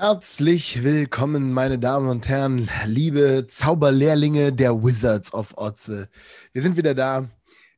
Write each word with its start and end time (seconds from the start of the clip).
Herzlich 0.00 0.84
willkommen, 0.84 1.52
meine 1.52 1.76
Damen 1.76 2.08
und 2.08 2.28
Herren, 2.28 2.70
liebe 2.86 3.48
Zauberlehrlinge 3.48 4.52
der 4.52 4.84
Wizards 4.84 5.34
of 5.34 5.58
Otze. 5.58 6.08
Wir 6.52 6.62
sind 6.62 6.76
wieder 6.76 6.94
da. 6.94 7.28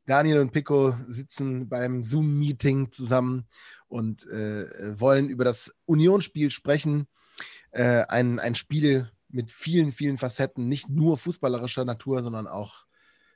Daniel 0.04 0.40
und 0.40 0.52
Pico 0.52 0.94
sitzen 1.08 1.70
beim 1.70 2.02
Zoom-Meeting 2.02 2.92
zusammen 2.92 3.46
und 3.88 4.26
äh, 4.26 5.00
wollen 5.00 5.30
über 5.30 5.44
das 5.44 5.74
Unionsspiel 5.86 6.50
sprechen. 6.50 7.06
Äh, 7.70 8.04
ein, 8.10 8.38
ein 8.38 8.54
Spiel 8.54 9.10
mit 9.30 9.50
vielen, 9.50 9.90
vielen 9.90 10.18
Facetten, 10.18 10.68
nicht 10.68 10.90
nur 10.90 11.16
fußballerischer 11.16 11.86
Natur, 11.86 12.22
sondern 12.22 12.46
auch 12.46 12.84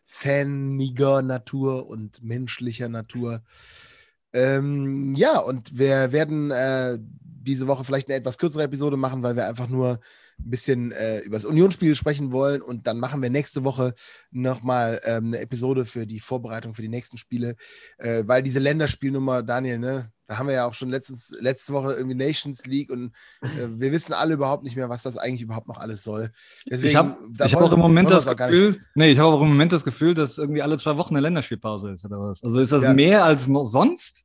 faniger 0.05 1.23
Natur 1.23 1.87
und 1.87 2.23
menschlicher 2.23 2.91
Natur. 2.91 3.43
Ähm, 4.35 5.14
ja, 5.14 5.39
und 5.39 5.79
wir 5.79 6.12
werden 6.12 6.50
äh, 6.50 6.98
diese 7.45 7.67
Woche 7.67 7.85
vielleicht 7.85 8.09
eine 8.09 8.17
etwas 8.17 8.39
kürzere 8.39 8.64
Episode 8.64 8.96
machen, 8.96 9.23
weil 9.23 9.37
wir 9.37 9.46
einfach 9.46 9.68
nur 9.68 10.00
ein 10.39 10.50
bisschen 10.50 10.93
äh, 10.93 11.21
über 11.21 11.36
das 11.36 11.45
Unionsspiel 11.45 11.95
sprechen 11.95 12.32
wollen. 12.32 12.61
Und 12.61 12.86
dann 12.86 12.99
machen 12.99 13.23
wir 13.23 13.31
nächste 13.31 13.64
Woche 13.64 13.95
nochmal 14.31 15.00
ähm, 15.04 15.26
eine 15.26 15.39
Episode 15.39 15.85
für 15.85 16.07
die 16.07 16.21
Vorbereitung 16.21 16.75
für 16.75 16.82
die 16.82 16.89
nächsten 16.89 17.18
Spiele, 17.18 17.54
äh, 17.99 18.25
weil 18.26 18.43
diese 18.43 18.59
Länderspielnummer, 18.59 19.43
Daniel, 19.43 19.79
ne, 19.79 20.11
da 20.26 20.39
haben 20.39 20.46
wir 20.46 20.54
ja 20.54 20.67
auch 20.67 20.75
schon 20.75 20.89
letztens, 20.89 21.37
letzte 21.40 21.75
Woche 21.75 21.93
irgendwie 21.93 22.17
Nations 22.17 22.64
League 22.64 22.90
und 22.90 23.12
äh, 23.43 23.68
wir 23.68 23.93
wissen 23.93 24.14
alle 24.14 24.35
überhaupt 24.35 24.64
nicht 24.64 24.75
mehr, 24.75 24.89
was 24.89 25.03
das 25.03 25.18
eigentlich 25.18 25.43
überhaupt 25.43 25.68
noch 25.68 25.79
alles 25.79 26.03
soll. 26.03 26.32
Deswegen, 26.68 26.89
ich 26.89 26.96
habe 26.96 27.17
hab 27.39 27.62
auch 27.62 27.73
im 27.73 27.81
Moment 27.81 28.11
das 28.11 28.26
Gefühl, 28.26 28.81
nee, 28.95 29.11
ich 29.11 29.18
habe 29.18 29.29
auch 29.29 29.43
im 29.43 29.48
Moment 29.48 29.73
das 29.73 29.85
Gefühl, 29.85 30.14
dass 30.14 30.39
irgendwie 30.39 30.62
alle 30.62 30.79
zwei 30.79 30.96
Wochen 30.96 31.14
eine 31.14 31.21
Länderspielpause 31.21 31.93
ist 31.93 32.05
oder 32.06 32.20
was. 32.20 32.42
Also 32.42 32.59
ist 32.59 32.73
das 32.73 32.83
ja. 32.83 32.95
mehr 32.95 33.25
als 33.25 33.48
noch 33.48 33.64
sonst? 33.64 34.23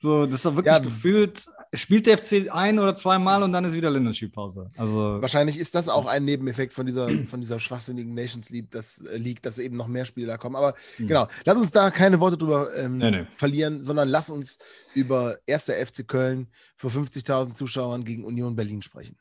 So, 0.00 0.26
das 0.26 0.36
ist 0.36 0.44
doch 0.44 0.56
wirklich 0.56 0.72
ja, 0.72 0.78
gefühlt 0.78 1.46
spielt 1.72 2.06
der 2.06 2.18
FC 2.18 2.48
ein 2.50 2.78
oder 2.78 2.94
zweimal 2.94 3.42
und 3.42 3.52
dann 3.52 3.64
ist 3.64 3.72
wieder 3.72 3.90
Länderspielpause. 3.90 4.70
Also 4.76 5.20
wahrscheinlich 5.20 5.58
ist 5.58 5.74
das 5.74 5.88
auch 5.88 6.06
ein 6.06 6.24
Nebeneffekt 6.24 6.72
von 6.72 6.86
dieser, 6.86 7.08
von 7.26 7.40
dieser 7.40 7.60
schwachsinnigen 7.60 8.12
Nations 8.12 8.50
League, 8.50 8.70
das 8.70 9.04
äh, 9.06 9.16
liegt, 9.16 9.46
dass 9.46 9.58
eben 9.58 9.76
noch 9.76 9.86
mehr 9.86 10.04
Spiele 10.04 10.26
da 10.26 10.36
kommen. 10.36 10.56
Aber 10.56 10.74
mhm. 10.98 11.06
genau, 11.06 11.28
lass 11.44 11.58
uns 11.58 11.70
da 11.70 11.90
keine 11.90 12.20
Worte 12.20 12.38
drüber 12.38 12.68
ähm, 12.76 12.98
nee, 12.98 13.10
nee. 13.10 13.26
verlieren, 13.36 13.82
sondern 13.84 14.08
lass 14.08 14.30
uns 14.30 14.58
über 14.94 15.36
1. 15.48 15.64
FC 15.66 16.06
Köln 16.06 16.48
vor 16.76 16.90
50.000 16.90 17.54
Zuschauern 17.54 18.04
gegen 18.04 18.24
Union 18.24 18.56
Berlin 18.56 18.82
sprechen. 18.82 19.16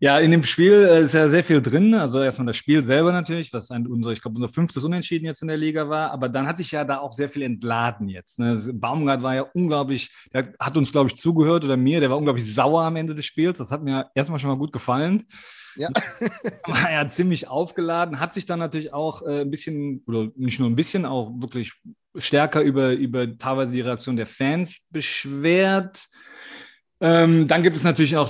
Ja, 0.00 0.18
in 0.18 0.30
dem 0.30 0.44
Spiel 0.44 0.72
äh, 0.72 1.02
ist 1.02 1.14
ja 1.14 1.28
sehr 1.28 1.42
viel 1.42 1.60
drin. 1.60 1.94
Also 1.94 2.20
erstmal 2.20 2.46
das 2.46 2.56
Spiel 2.56 2.84
selber 2.84 3.12
natürlich, 3.12 3.52
was 3.52 3.70
ein, 3.70 3.86
unser, 3.86 4.10
ich 4.10 4.20
glaube, 4.20 4.36
unser 4.36 4.48
fünftes 4.48 4.84
Unentschieden 4.84 5.26
jetzt 5.26 5.42
in 5.42 5.48
der 5.48 5.56
Liga 5.56 5.88
war. 5.88 6.10
Aber 6.12 6.28
dann 6.28 6.46
hat 6.46 6.58
sich 6.58 6.70
ja 6.70 6.84
da 6.84 6.98
auch 6.98 7.12
sehr 7.12 7.28
viel 7.28 7.42
entladen 7.42 8.08
jetzt. 8.08 8.38
Ne? 8.38 8.56
Baumgart 8.72 9.22
war 9.22 9.34
ja 9.34 9.42
unglaublich, 9.54 10.10
der 10.32 10.52
hat 10.60 10.76
uns, 10.76 10.92
glaube 10.92 11.10
ich, 11.10 11.16
zugehört 11.16 11.64
oder 11.64 11.76
mir, 11.76 12.00
der 12.00 12.10
war 12.10 12.18
unglaublich 12.18 12.52
sauer 12.52 12.82
am 12.82 12.96
Ende 12.96 13.14
des 13.14 13.26
Spiels. 13.26 13.58
Das 13.58 13.70
hat 13.70 13.82
mir 13.82 14.10
erstmal 14.14 14.38
schon 14.38 14.50
mal 14.50 14.58
gut 14.58 14.72
gefallen. 14.72 15.24
Ja. 15.76 15.88
war 16.66 16.90
ja 16.90 17.08
ziemlich 17.08 17.48
aufgeladen, 17.48 18.18
hat 18.18 18.34
sich 18.34 18.46
dann 18.46 18.58
natürlich 18.58 18.92
auch 18.92 19.22
äh, 19.22 19.42
ein 19.42 19.50
bisschen, 19.50 20.02
oder 20.06 20.28
nicht 20.36 20.58
nur 20.58 20.68
ein 20.68 20.76
bisschen, 20.76 21.06
auch 21.06 21.30
wirklich 21.40 21.72
stärker 22.16 22.62
über, 22.62 22.92
über 22.92 23.38
teilweise 23.38 23.72
die 23.72 23.80
Reaktion 23.80 24.16
der 24.16 24.26
Fans 24.26 24.78
beschwert. 24.90 26.06
Ähm, 27.00 27.46
dann 27.46 27.62
gibt 27.62 27.76
es 27.76 27.84
natürlich 27.84 28.16
auch 28.16 28.28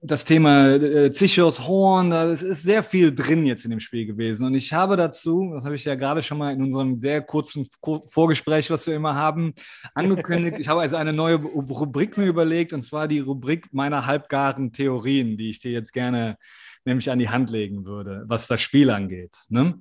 das 0.00 0.24
Thema 0.24 0.74
äh, 0.76 1.12
Zichos, 1.12 1.66
Horn, 1.66 2.10
da 2.10 2.32
ist 2.32 2.62
sehr 2.62 2.82
viel 2.82 3.14
drin 3.14 3.44
jetzt 3.44 3.64
in 3.64 3.70
dem 3.70 3.80
Spiel 3.80 4.06
gewesen. 4.06 4.46
Und 4.46 4.54
ich 4.54 4.72
habe 4.72 4.96
dazu, 4.96 5.50
das 5.54 5.64
habe 5.66 5.74
ich 5.74 5.84
ja 5.84 5.94
gerade 5.94 6.22
schon 6.22 6.38
mal 6.38 6.54
in 6.54 6.62
unserem 6.62 6.96
sehr 6.96 7.20
kurzen 7.20 7.68
Vorgespräch, 8.06 8.70
was 8.70 8.86
wir 8.86 8.94
immer 8.94 9.14
haben, 9.14 9.52
angekündigt. 9.94 10.56
ich 10.58 10.68
habe 10.68 10.80
also 10.80 10.96
eine 10.96 11.12
neue 11.12 11.34
Rubrik 11.36 12.16
mir 12.16 12.26
überlegt, 12.26 12.72
und 12.72 12.82
zwar 12.82 13.08
die 13.08 13.20
Rubrik 13.20 13.72
meiner 13.72 14.06
halbgaren 14.06 14.72
Theorien, 14.72 15.36
die 15.36 15.50
ich 15.50 15.58
dir 15.58 15.72
jetzt 15.72 15.92
gerne 15.92 16.38
nämlich 16.86 17.10
an 17.10 17.18
die 17.18 17.28
Hand 17.28 17.50
legen 17.50 17.84
würde, 17.84 18.24
was 18.26 18.46
das 18.46 18.62
Spiel 18.62 18.88
angeht. 18.88 19.36
Ne? 19.50 19.78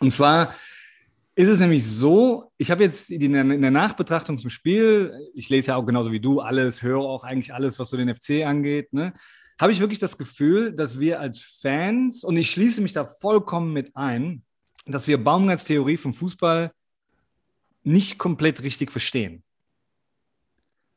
Und 0.00 0.10
zwar 0.10 0.54
ist 1.40 1.48
es 1.48 1.58
nämlich 1.58 1.86
so, 1.86 2.52
ich 2.58 2.70
habe 2.70 2.82
jetzt 2.82 3.10
in 3.10 3.32
der, 3.32 3.42
in 3.42 3.62
der, 3.62 3.70
Nachbetrachtung 3.70 4.36
zum 4.36 4.50
Spiel, 4.50 5.12
ich 5.34 5.48
lese 5.48 5.68
ja 5.68 5.76
auch 5.76 5.86
genauso 5.86 6.12
wie 6.12 6.20
du 6.20 6.40
alles, 6.40 6.82
höre 6.82 7.00
auch 7.00 7.24
eigentlich 7.24 7.54
alles, 7.54 7.78
was 7.78 7.90
so 7.90 7.96
den 7.96 8.14
FC 8.14 8.44
angeht, 8.44 8.92
ne, 8.92 9.14
habe 9.58 9.72
ich 9.72 9.80
wirklich 9.80 9.98
das 9.98 10.18
Gefühl, 10.18 10.72
dass 10.72 10.98
wir 10.98 11.20
als 11.20 11.42
Fans, 11.60 12.24
und 12.24 12.36
ich 12.36 12.50
schließe 12.50 12.80
mich 12.80 12.92
da 12.92 13.04
vollkommen 13.04 13.72
mit 13.72 13.94
ein, 13.94 14.42
dass 14.86 15.06
wir 15.06 15.22
Baumgarts 15.22 15.64
Theorie 15.64 15.96
vom 15.96 16.14
Fußball 16.14 16.72
nicht 17.82 18.18
komplett 18.18 18.62
richtig 18.62 18.90
verstehen. 18.90 19.42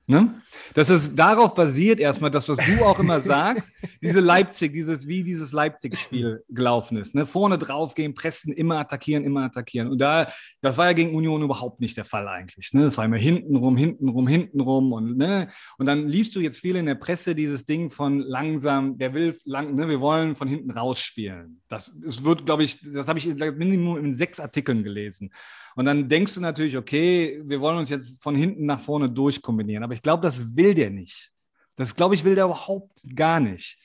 Ne? 0.08 0.42
Dass 0.74 0.90
es 0.90 1.16
darauf 1.16 1.56
basiert, 1.56 2.00
erstmal 2.00 2.32
das, 2.32 2.48
was 2.48 2.58
du 2.58 2.84
auch 2.86 3.00
immer 3.00 3.20
sagst, 3.22 3.73
diese 4.04 4.20
Leipzig, 4.20 4.74
dieses, 4.74 5.08
wie 5.08 5.24
dieses 5.24 5.54
Leipzig-Spiel 5.54 6.44
gelaufen 6.50 6.98
ist. 6.98 7.16
Ne? 7.16 7.26
Vorne 7.26 7.58
draufgehen, 7.58 8.14
pressen, 8.14 8.52
immer 8.54 8.80
attackieren, 8.80 9.24
immer 9.24 9.46
attackieren. 9.46 9.90
Und 9.90 10.00
da, 10.00 10.28
das 10.62 10.78
war 10.78 10.88
ja 10.88 10.94
gegen 10.94 11.16
Union 11.16 11.42
überhaupt 11.42 11.80
nicht 11.80 11.96
der 11.96 12.06
Fall 12.06 12.28
eigentlich. 12.28 12.74
Ne? 12.74 12.84
Das 12.84 12.98
war 12.98 13.06
immer 13.06 13.18
hintenrum, 13.18 13.78
hintenrum, 13.78 14.28
hintenrum. 14.28 14.92
Und, 14.92 15.18
ne? 15.18 15.48
und 15.78 15.86
dann 15.86 16.08
liest 16.08 16.36
du 16.36 16.42
jetzt 16.42 16.60
viel 16.60 16.76
in 16.76 16.86
der 16.86 16.96
Presse 16.96 17.34
dieses 17.34 17.66
Ding 17.66 17.90
von 17.90 18.20
langsam, 18.20 18.98
der 18.98 19.14
will 19.14 19.36
lang, 19.46 19.76
ne? 19.76 19.88
wir 19.88 20.02
wollen 20.02 20.36
von 20.36 20.48
hinten 20.48 20.72
rausspielen. 20.72 21.62
Das, 21.70 21.96
das 22.04 22.24
wird, 22.24 22.46
glaube 22.46 22.64
ich, 22.64 22.80
das 22.82 23.08
habe 23.08 23.20
ich 23.20 23.28
Minimum 23.28 23.98
in 23.98 24.16
sechs 24.16 24.40
Artikeln 24.40 24.84
gelesen. 24.84 25.32
Und 25.76 25.86
dann 25.86 26.10
denkst 26.10 26.36
du 26.36 26.42
natürlich, 26.42 26.78
okay, 26.78 27.42
wir 27.46 27.62
wollen 27.62 27.78
uns 27.78 27.90
jetzt 27.90 28.22
von 28.22 28.36
hinten 28.36 28.66
nach 28.66 28.82
vorne 28.82 29.10
durchkombinieren. 29.10 29.84
Aber 29.84 29.94
ich 29.94 30.02
glaube, 30.02 30.22
das 30.22 30.56
will 30.56 30.74
der 30.74 30.90
nicht. 30.90 31.32
Das, 31.76 31.96
glaube 31.96 32.16
ich, 32.16 32.24
will 32.24 32.36
der 32.36 32.46
überhaupt 32.46 33.02
gar 33.16 33.40
nicht. 33.40 33.80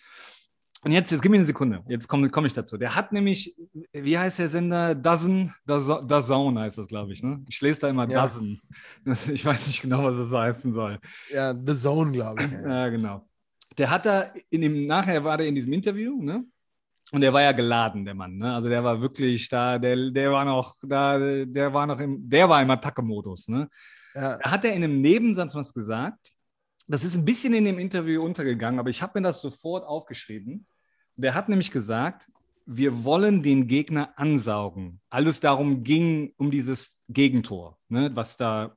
Und 0.85 0.93
jetzt, 0.93 1.11
jetzt 1.11 1.23
gib 1.23 1.31
mir 1.31 1.39
eine 1.39 1.45
Sekunde, 1.45 1.83
jetzt 1.89 2.07
komme 2.07 2.31
komm 2.31 2.47
ich 2.47 2.53
dazu. 2.53 2.77
Der 2.77 2.95
hat 2.95 3.13
nämlich, 3.13 3.57
wie 3.93 4.17
heißt 4.17 4.39
der 4.39 4.49
Sender? 4.49 4.95
Dozen, 4.95 5.53
Dazone 5.67 6.61
heißt 6.61 6.79
das, 6.79 6.87
glaube 6.87 7.13
ich. 7.13 7.23
Ne? 7.23 7.45
Ich 7.49 7.61
lese 7.61 7.81
da 7.81 7.89
immer 7.89 8.09
ja. 8.09 8.23
Dozen. 8.23 8.61
Das, 9.05 9.29
ich 9.29 9.45
weiß 9.45 9.67
nicht 9.67 9.83
genau, 9.83 10.05
was 10.05 10.17
das 10.17 10.33
heißen 10.33 10.73
soll. 10.73 10.99
Ja, 11.33 11.53
The 11.53 11.75
Zone, 11.75 12.13
glaube 12.13 12.45
ich. 12.45 12.53
Ja. 12.53 12.69
ja, 12.69 12.89
genau. 12.89 13.29
Der 13.77 13.91
hat 13.91 14.07
da, 14.07 14.33
in 14.51 14.61
dem, 14.61 14.87
nachher 14.87 15.23
war 15.25 15.37
der 15.37 15.49
in 15.49 15.55
diesem 15.55 15.73
Interview, 15.73 16.23
ne? 16.23 16.45
Und 17.11 17.23
der 17.23 17.33
war 17.33 17.43
ja 17.43 17.53
geladen, 17.53 18.05
der 18.05 18.15
Mann. 18.15 18.37
Ne? 18.37 18.53
Also 18.53 18.69
der 18.69 18.85
war 18.85 19.01
wirklich 19.01 19.49
da, 19.49 19.79
der, 19.79 20.11
der 20.11 20.31
war 20.31 20.45
noch, 20.45 20.77
da, 20.83 21.19
der 21.19 21.73
war 21.73 21.87
noch 21.87 21.99
im, 22.01 22.29
der 22.29 22.49
war 22.49 22.61
im 22.61 22.71
Attacke-Modus. 22.71 23.49
Ne? 23.49 23.69
Ja. 24.15 24.37
Da 24.37 24.51
hat 24.51 24.65
er 24.65 24.75
in 24.75 24.85
einem 24.85 25.01
Nebensatz 25.01 25.55
was 25.55 25.73
gesagt. 25.73 26.33
Das 26.89 27.05
ist 27.05 27.15
ein 27.15 27.25
bisschen 27.25 27.53
in 27.53 27.67
dem 27.67 27.79
Interview 27.79 28.25
untergegangen, 28.25 28.81
aber 28.81 28.89
ich 28.89 29.03
habe 29.03 29.21
mir 29.21 29.29
das 29.29 29.43
sofort 29.43 29.85
aufgeschrieben. 29.85 30.67
Der 31.17 31.35
hat 31.35 31.49
nämlich 31.49 31.71
gesagt, 31.71 32.31
wir 32.65 33.05
wollen 33.05 33.43
den 33.43 33.67
Gegner 33.67 34.13
ansaugen. 34.17 35.01
Alles 35.11 35.41
darum 35.41 35.85
ging, 35.85 36.33
um 36.39 36.51
dieses 36.51 36.99
Gegentor, 37.09 37.79
ne? 37.89 38.11
was 38.15 38.37
da, 38.37 38.75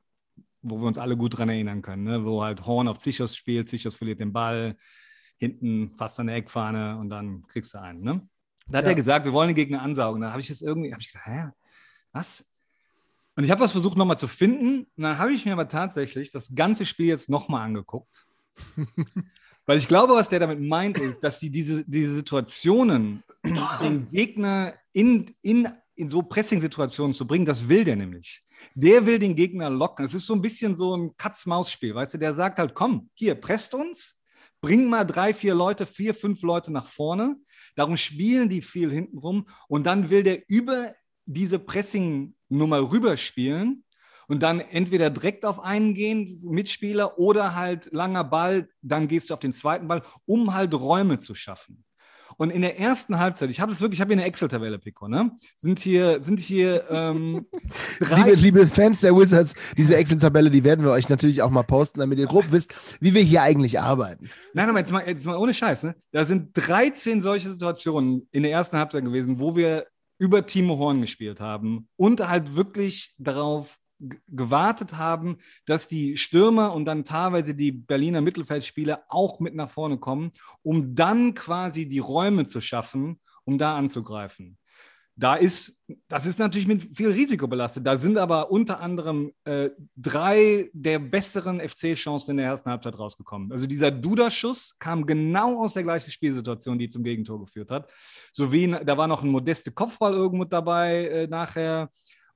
wo 0.61 0.79
wir 0.81 0.87
uns 0.87 0.97
alle 0.97 1.15
gut 1.15 1.37
dran 1.37 1.49
erinnern 1.49 1.81
können, 1.81 2.03
ne? 2.03 2.25
wo 2.25 2.43
halt 2.43 2.65
Horn 2.65 2.89
auf 2.89 2.99
Zichos 2.99 3.35
spielt, 3.35 3.69
Zichos 3.69 3.95
verliert 3.95 4.19
den 4.19 4.33
Ball, 4.33 4.75
hinten 5.37 5.91
fast 5.97 6.19
an 6.19 6.27
der 6.27 6.35
Eckfahne 6.35 6.97
und 6.97 7.09
dann 7.09 7.47
kriegst 7.47 7.73
du 7.73 7.81
einen. 7.81 8.01
Ne? 8.01 8.27
Da 8.67 8.79
hat 8.79 8.85
ja. 8.85 8.91
er 8.91 8.95
gesagt, 8.95 9.25
wir 9.25 9.33
wollen 9.33 9.49
den 9.49 9.55
Gegner 9.55 9.81
ansaugen. 9.81 10.21
Da 10.21 10.31
habe 10.31 10.41
ich 10.41 10.47
das 10.47 10.61
irgendwie, 10.61 10.91
habe 10.91 11.01
ich 11.01 11.11
gesagt, 11.11 11.27
hä, 11.27 11.49
was? 12.11 12.45
Und 13.41 13.45
ich 13.45 13.49
habe 13.49 13.61
was 13.61 13.71
versucht 13.71 13.97
nochmal 13.97 14.19
zu 14.19 14.27
finden. 14.27 14.81
Und 14.95 15.01
dann 15.01 15.17
habe 15.17 15.33
ich 15.33 15.45
mir 15.45 15.53
aber 15.53 15.67
tatsächlich 15.67 16.29
das 16.29 16.53
ganze 16.53 16.85
Spiel 16.85 17.07
jetzt 17.07 17.27
nochmal 17.27 17.65
angeguckt. 17.65 18.27
Weil 19.65 19.79
ich 19.79 19.87
glaube, 19.87 20.13
was 20.13 20.29
der 20.29 20.37
damit 20.37 20.61
meint, 20.61 20.99
ist, 20.99 21.23
dass 21.23 21.39
die 21.39 21.49
diese, 21.49 21.83
diese 21.89 22.13
Situationen, 22.17 23.23
den 23.81 24.11
Gegner 24.11 24.75
in, 24.93 25.33
in, 25.41 25.67
in 25.95 26.07
so 26.07 26.21
Pressing-Situationen 26.21 27.15
zu 27.15 27.25
bringen, 27.25 27.47
das 27.47 27.67
will 27.67 27.83
der 27.83 27.95
nämlich. 27.95 28.43
Der 28.75 29.07
will 29.07 29.17
den 29.17 29.35
Gegner 29.35 29.71
locken. 29.71 30.05
Es 30.05 30.13
ist 30.13 30.27
so 30.27 30.35
ein 30.35 30.41
bisschen 30.43 30.75
so 30.75 30.95
ein 30.95 31.17
Katz-Maus-Spiel, 31.17 31.95
weißt 31.95 32.13
du? 32.13 32.17
Der 32.19 32.35
sagt 32.35 32.59
halt, 32.59 32.75
komm, 32.75 33.09
hier, 33.15 33.33
presst 33.33 33.73
uns, 33.73 34.21
bring 34.61 34.87
mal 34.87 35.03
drei, 35.03 35.33
vier 35.33 35.55
Leute, 35.55 35.87
vier, 35.87 36.13
fünf 36.13 36.43
Leute 36.43 36.71
nach 36.71 36.85
vorne. 36.85 37.37
Darum 37.75 37.97
spielen 37.97 38.49
die 38.49 38.61
viel 38.61 38.91
hintenrum 38.91 39.47
und 39.67 39.87
dann 39.87 40.11
will 40.11 40.21
der 40.21 40.47
über 40.47 40.93
diese 41.25 41.57
Pressing-Nummer 42.51 42.91
rüberspielen 42.91 43.83
und 44.27 44.43
dann 44.43 44.59
entweder 44.59 45.09
direkt 45.09 45.45
auf 45.45 45.59
einen 45.59 45.93
gehen, 45.93 46.39
Mitspieler, 46.43 47.17
oder 47.17 47.55
halt 47.55 47.91
langer 47.91 48.23
Ball, 48.23 48.69
dann 48.81 49.07
gehst 49.07 49.29
du 49.29 49.33
auf 49.33 49.39
den 49.39 49.53
zweiten 49.53 49.87
Ball, 49.87 50.03
um 50.25 50.53
halt 50.53 50.73
Räume 50.73 51.19
zu 51.19 51.35
schaffen. 51.35 51.83
Und 52.37 52.49
in 52.49 52.61
der 52.61 52.79
ersten 52.79 53.19
Halbzeit, 53.19 53.49
ich 53.49 53.59
habe 53.59 53.73
es 53.73 53.81
wirklich, 53.81 53.97
ich 53.97 54.01
habe 54.01 54.13
hier 54.13 54.21
eine 54.21 54.27
Excel-Tabelle, 54.27 54.79
Pico, 54.79 55.09
ne? 55.09 55.31
Sind 55.57 55.79
hier, 55.79 56.23
sind 56.23 56.39
hier 56.39 56.89
ähm, 56.89 57.45
liebe, 57.99 58.33
liebe 58.35 58.67
Fans 58.67 59.01
der 59.01 59.15
Wizards, 59.15 59.53
diese 59.75 59.97
Excel-Tabelle, 59.97 60.49
die 60.49 60.63
werden 60.63 60.85
wir 60.85 60.91
euch 60.91 61.09
natürlich 61.09 61.41
auch 61.41 61.49
mal 61.49 61.63
posten, 61.63 61.99
damit 61.99 62.19
ihr 62.19 62.27
grob 62.27 62.45
wisst, 62.49 62.73
wie 63.01 63.13
wir 63.13 63.21
hier 63.21 63.41
eigentlich 63.41 63.81
arbeiten. 63.81 64.29
Nein, 64.53 64.69
aber 64.69 64.79
jetzt 64.79 64.93
mal, 64.93 65.05
jetzt 65.05 65.25
mal 65.25 65.35
ohne 65.35 65.53
Scheiß, 65.53 65.83
ne? 65.83 65.95
Da 66.13 66.23
sind 66.23 66.51
13 66.53 67.21
solche 67.21 67.51
Situationen 67.51 68.29
in 68.31 68.43
der 68.43 68.53
ersten 68.53 68.77
Halbzeit 68.77 69.03
gewesen, 69.03 69.39
wo 69.39 69.57
wir 69.57 69.87
über 70.21 70.45
Timo 70.45 70.77
Horn 70.77 71.01
gespielt 71.01 71.39
haben 71.39 71.89
und 71.95 72.27
halt 72.29 72.55
wirklich 72.55 73.15
darauf 73.17 73.79
gewartet 74.27 74.93
haben, 74.93 75.37
dass 75.65 75.87
die 75.87 76.15
Stürmer 76.15 76.73
und 76.73 76.85
dann 76.85 77.05
teilweise 77.05 77.55
die 77.55 77.71
Berliner 77.71 78.21
Mittelfeldspieler 78.21 79.03
auch 79.09 79.39
mit 79.39 79.55
nach 79.55 79.71
vorne 79.71 79.97
kommen, 79.97 80.29
um 80.61 80.93
dann 80.93 81.33
quasi 81.33 81.87
die 81.87 81.97
Räume 81.97 82.45
zu 82.45 82.61
schaffen, 82.61 83.19
um 83.45 83.57
da 83.57 83.75
anzugreifen. 83.75 84.59
Da 85.15 85.35
ist, 85.35 85.77
das 86.07 86.25
ist 86.25 86.39
natürlich 86.39 86.67
mit 86.67 86.81
viel 86.81 87.11
Risiko 87.11 87.47
belastet. 87.47 87.85
Da 87.85 87.97
sind 87.97 88.17
aber 88.17 88.49
unter 88.49 88.79
anderem 88.79 89.31
äh, 89.43 89.69
drei 89.95 90.69
der 90.73 90.99
besseren 90.99 91.59
FC-Chancen 91.59 92.31
in 92.31 92.37
der 92.37 92.47
ersten 92.47 92.69
Halbzeit 92.69 92.97
rausgekommen. 92.97 93.51
Also 93.51 93.67
dieser 93.67 93.91
Duda-Schuss 93.91 94.77
kam 94.79 95.05
genau 95.05 95.61
aus 95.61 95.73
der 95.73 95.83
gleichen 95.83 96.09
Spielsituation, 96.09 96.79
die 96.79 96.89
zum 96.89 97.03
Gegentor 97.03 97.39
geführt 97.39 97.71
hat. 97.71 97.91
Sowie 98.31 98.75
da 98.83 98.97
war 98.97 99.07
noch 99.07 99.21
ein 99.21 99.29
modeste 99.29 99.71
Kopfball 99.71 100.13
irgendwo 100.13 100.45
dabei 100.45 101.07
äh, 101.07 101.27
nachher 101.27 101.89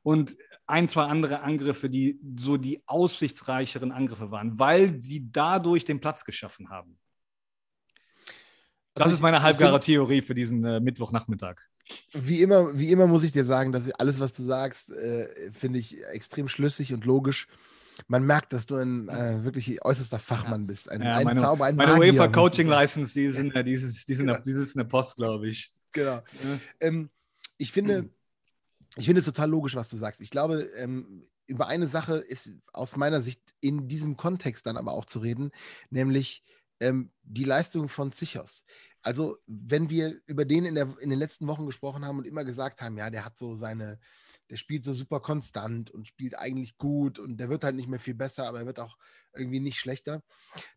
und 0.03 0.35
ein, 0.67 0.87
zwei 0.87 1.05
andere 1.05 1.41
Angriffe, 1.41 1.89
die 1.89 2.19
so 2.37 2.57
die 2.57 2.81
aussichtsreicheren 2.87 3.91
Angriffe 3.91 4.31
waren, 4.31 4.57
weil 4.59 4.99
sie 4.99 5.31
dadurch 5.31 5.85
den 5.85 5.99
Platz 5.99 6.25
geschaffen 6.25 6.69
haben. 6.69 6.97
Das 8.95 9.05
also 9.05 9.15
ist 9.15 9.21
meine 9.21 9.43
halbgare 9.43 9.79
Theorie 9.79 10.21
für 10.21 10.33
diesen 10.33 10.63
äh, 10.63 10.79
Mittwochnachmittag. 10.79 11.61
Wie 12.13 12.41
immer, 12.41 12.77
wie 12.77 12.91
immer 12.91 13.07
muss 13.07 13.23
ich 13.23 13.31
dir 13.31 13.45
sagen, 13.45 13.71
dass 13.71 13.91
alles, 13.91 14.19
was 14.19 14.33
du 14.33 14.43
sagst, 14.43 14.91
äh, 14.91 15.51
finde 15.51 15.79
ich 15.79 16.03
extrem 16.05 16.47
schlüssig 16.47 16.93
und 16.93 17.05
logisch. 17.05 17.47
Man 18.07 18.25
merkt, 18.25 18.53
dass 18.53 18.65
du 18.65 18.75
ein 18.75 19.07
äh, 19.07 19.43
wirklich 19.45 19.83
äußerster 19.83 20.19
Fachmann 20.19 20.67
bist. 20.67 20.89
Ein, 20.89 21.01
ja, 21.01 21.15
ein 21.15 21.23
meine, 21.23 21.39
Zauber, 21.39 21.65
ein 21.65 21.75
Meine 21.75 21.97
UEFA 21.97 22.27
Coaching 22.27 22.67
License, 22.67 23.13
die, 23.13 23.31
sind, 23.31 23.53
ja. 23.53 23.63
die, 23.63 23.73
ist, 23.73 24.07
die, 24.07 24.15
sind, 24.15 24.27
genau. 24.27 24.39
die 24.39 24.53
sitzt 24.53 24.75
in 24.75 24.79
der 24.79 24.85
Post, 24.85 25.15
glaube 25.17 25.47
ich. 25.47 25.71
Genau. 25.91 26.15
Ja. 26.15 26.23
Ähm, 26.81 27.09
ich 27.57 27.71
finde, 27.71 28.09
ich 28.97 29.05
finde 29.05 29.19
es 29.19 29.25
total 29.25 29.49
logisch, 29.49 29.75
was 29.75 29.89
du 29.89 29.97
sagst. 29.97 30.21
Ich 30.21 30.29
glaube, 30.29 30.61
ähm, 30.75 31.23
über 31.47 31.67
eine 31.67 31.87
Sache 31.87 32.15
ist 32.15 32.57
aus 32.73 32.95
meiner 32.95 33.21
Sicht 33.21 33.41
in 33.61 33.87
diesem 33.87 34.17
Kontext 34.17 34.65
dann 34.65 34.77
aber 34.77 34.93
auch 34.93 35.05
zu 35.05 35.19
reden, 35.19 35.51
nämlich 35.89 36.43
ähm, 36.85 37.11
die 37.23 37.43
Leistung 37.43 37.89
von 37.89 38.11
Zichos. 38.11 38.63
Also, 39.01 39.37
wenn 39.45 39.89
wir 39.89 40.19
über 40.25 40.45
den 40.45 40.65
in, 40.65 40.75
der, 40.75 40.95
in 40.99 41.09
den 41.09 41.19
letzten 41.19 41.47
Wochen 41.47 41.65
gesprochen 41.65 42.05
haben 42.05 42.17
und 42.17 42.27
immer 42.27 42.43
gesagt 42.43 42.81
haben, 42.81 42.97
ja, 42.97 43.09
der 43.09 43.23
hat 43.23 43.37
so 43.37 43.55
seine, 43.55 43.99
der 44.49 44.57
spielt 44.57 44.83
so 44.85 44.93
super 44.93 45.19
konstant 45.19 45.91
und 45.91 46.07
spielt 46.07 46.37
eigentlich 46.37 46.77
gut 46.77 47.19
und 47.19 47.37
der 47.37 47.49
wird 47.49 47.63
halt 47.63 47.75
nicht 47.75 47.87
mehr 47.87 47.99
viel 47.99 48.15
besser, 48.15 48.47
aber 48.47 48.59
er 48.59 48.65
wird 48.65 48.79
auch 48.79 48.97
irgendwie 49.33 49.59
nicht 49.59 49.79
schlechter, 49.79 50.23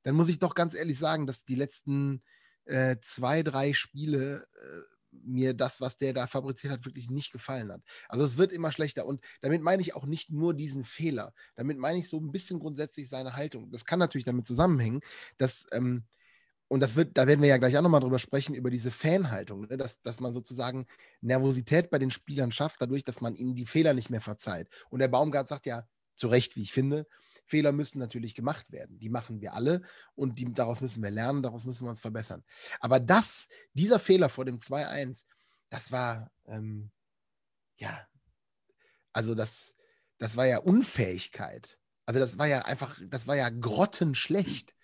dann 0.02 0.14
muss 0.14 0.28
ich 0.28 0.38
doch 0.38 0.54
ganz 0.54 0.74
ehrlich 0.74 0.98
sagen, 0.98 1.26
dass 1.26 1.44
die 1.44 1.54
letzten 1.54 2.22
äh, 2.64 2.96
zwei, 3.00 3.42
drei 3.42 3.72
Spiele 3.72 4.46
äh, 4.54 4.97
mir 5.24 5.54
das, 5.54 5.80
was 5.80 5.98
der 5.98 6.12
da 6.12 6.26
fabriziert 6.26 6.72
hat, 6.72 6.84
wirklich 6.84 7.10
nicht 7.10 7.32
gefallen 7.32 7.72
hat. 7.72 7.82
Also 8.08 8.24
es 8.24 8.38
wird 8.38 8.52
immer 8.52 8.72
schlechter. 8.72 9.06
Und 9.06 9.22
damit 9.40 9.62
meine 9.62 9.82
ich 9.82 9.94
auch 9.94 10.06
nicht 10.06 10.30
nur 10.30 10.54
diesen 10.54 10.84
Fehler. 10.84 11.32
Damit 11.56 11.78
meine 11.78 11.98
ich 11.98 12.08
so 12.08 12.18
ein 12.18 12.30
bisschen 12.32 12.58
grundsätzlich 12.60 13.08
seine 13.08 13.34
Haltung. 13.36 13.70
Das 13.70 13.84
kann 13.84 13.98
natürlich 13.98 14.24
damit 14.24 14.46
zusammenhängen, 14.46 15.00
dass, 15.36 15.66
ähm, 15.72 16.04
und 16.68 16.80
das 16.80 16.96
wird, 16.96 17.16
da 17.16 17.26
werden 17.26 17.40
wir 17.40 17.48
ja 17.48 17.56
gleich 17.56 17.76
auch 17.78 17.82
nochmal 17.82 18.00
drüber 18.00 18.18
sprechen, 18.18 18.54
über 18.54 18.70
diese 18.70 18.90
Fanhaltung, 18.90 19.62
ne? 19.62 19.76
dass, 19.76 20.02
dass 20.02 20.20
man 20.20 20.32
sozusagen 20.32 20.86
Nervosität 21.20 21.90
bei 21.90 21.98
den 21.98 22.10
Spielern 22.10 22.52
schafft, 22.52 22.82
dadurch, 22.82 23.04
dass 23.04 23.20
man 23.20 23.34
ihnen 23.34 23.54
die 23.54 23.66
Fehler 23.66 23.94
nicht 23.94 24.10
mehr 24.10 24.20
verzeiht. 24.20 24.68
Und 24.90 25.00
der 25.00 25.08
Baumgart 25.08 25.48
sagt 25.48 25.66
ja, 25.66 25.88
zu 26.18 26.28
Recht, 26.28 26.56
wie 26.56 26.62
ich 26.62 26.72
finde, 26.72 27.06
Fehler 27.48 27.72
müssen 27.72 27.98
natürlich 27.98 28.34
gemacht 28.34 28.70
werden. 28.70 28.98
Die 28.98 29.08
machen 29.08 29.40
wir 29.40 29.54
alle 29.54 29.82
und 30.14 30.38
die, 30.38 30.52
daraus 30.52 30.80
müssen 30.80 31.02
wir 31.02 31.10
lernen, 31.10 31.42
daraus 31.42 31.64
müssen 31.64 31.84
wir 31.84 31.90
uns 31.90 32.00
verbessern. 32.00 32.44
Aber 32.80 33.00
das, 33.00 33.48
dieser 33.72 33.98
Fehler 33.98 34.28
vor 34.28 34.44
dem 34.44 34.58
2-1, 34.58 35.24
das 35.70 35.90
war, 35.90 36.30
ähm, 36.46 36.90
ja, 37.78 38.06
also 39.12 39.34
das, 39.34 39.74
das 40.18 40.36
war 40.36 40.46
ja 40.46 40.58
Unfähigkeit. 40.58 41.78
Also 42.06 42.20
das 42.20 42.38
war 42.38 42.46
ja 42.46 42.60
einfach, 42.60 42.98
das 43.08 43.26
war 43.26 43.36
ja 43.36 43.48
grottenschlecht. 43.50 44.74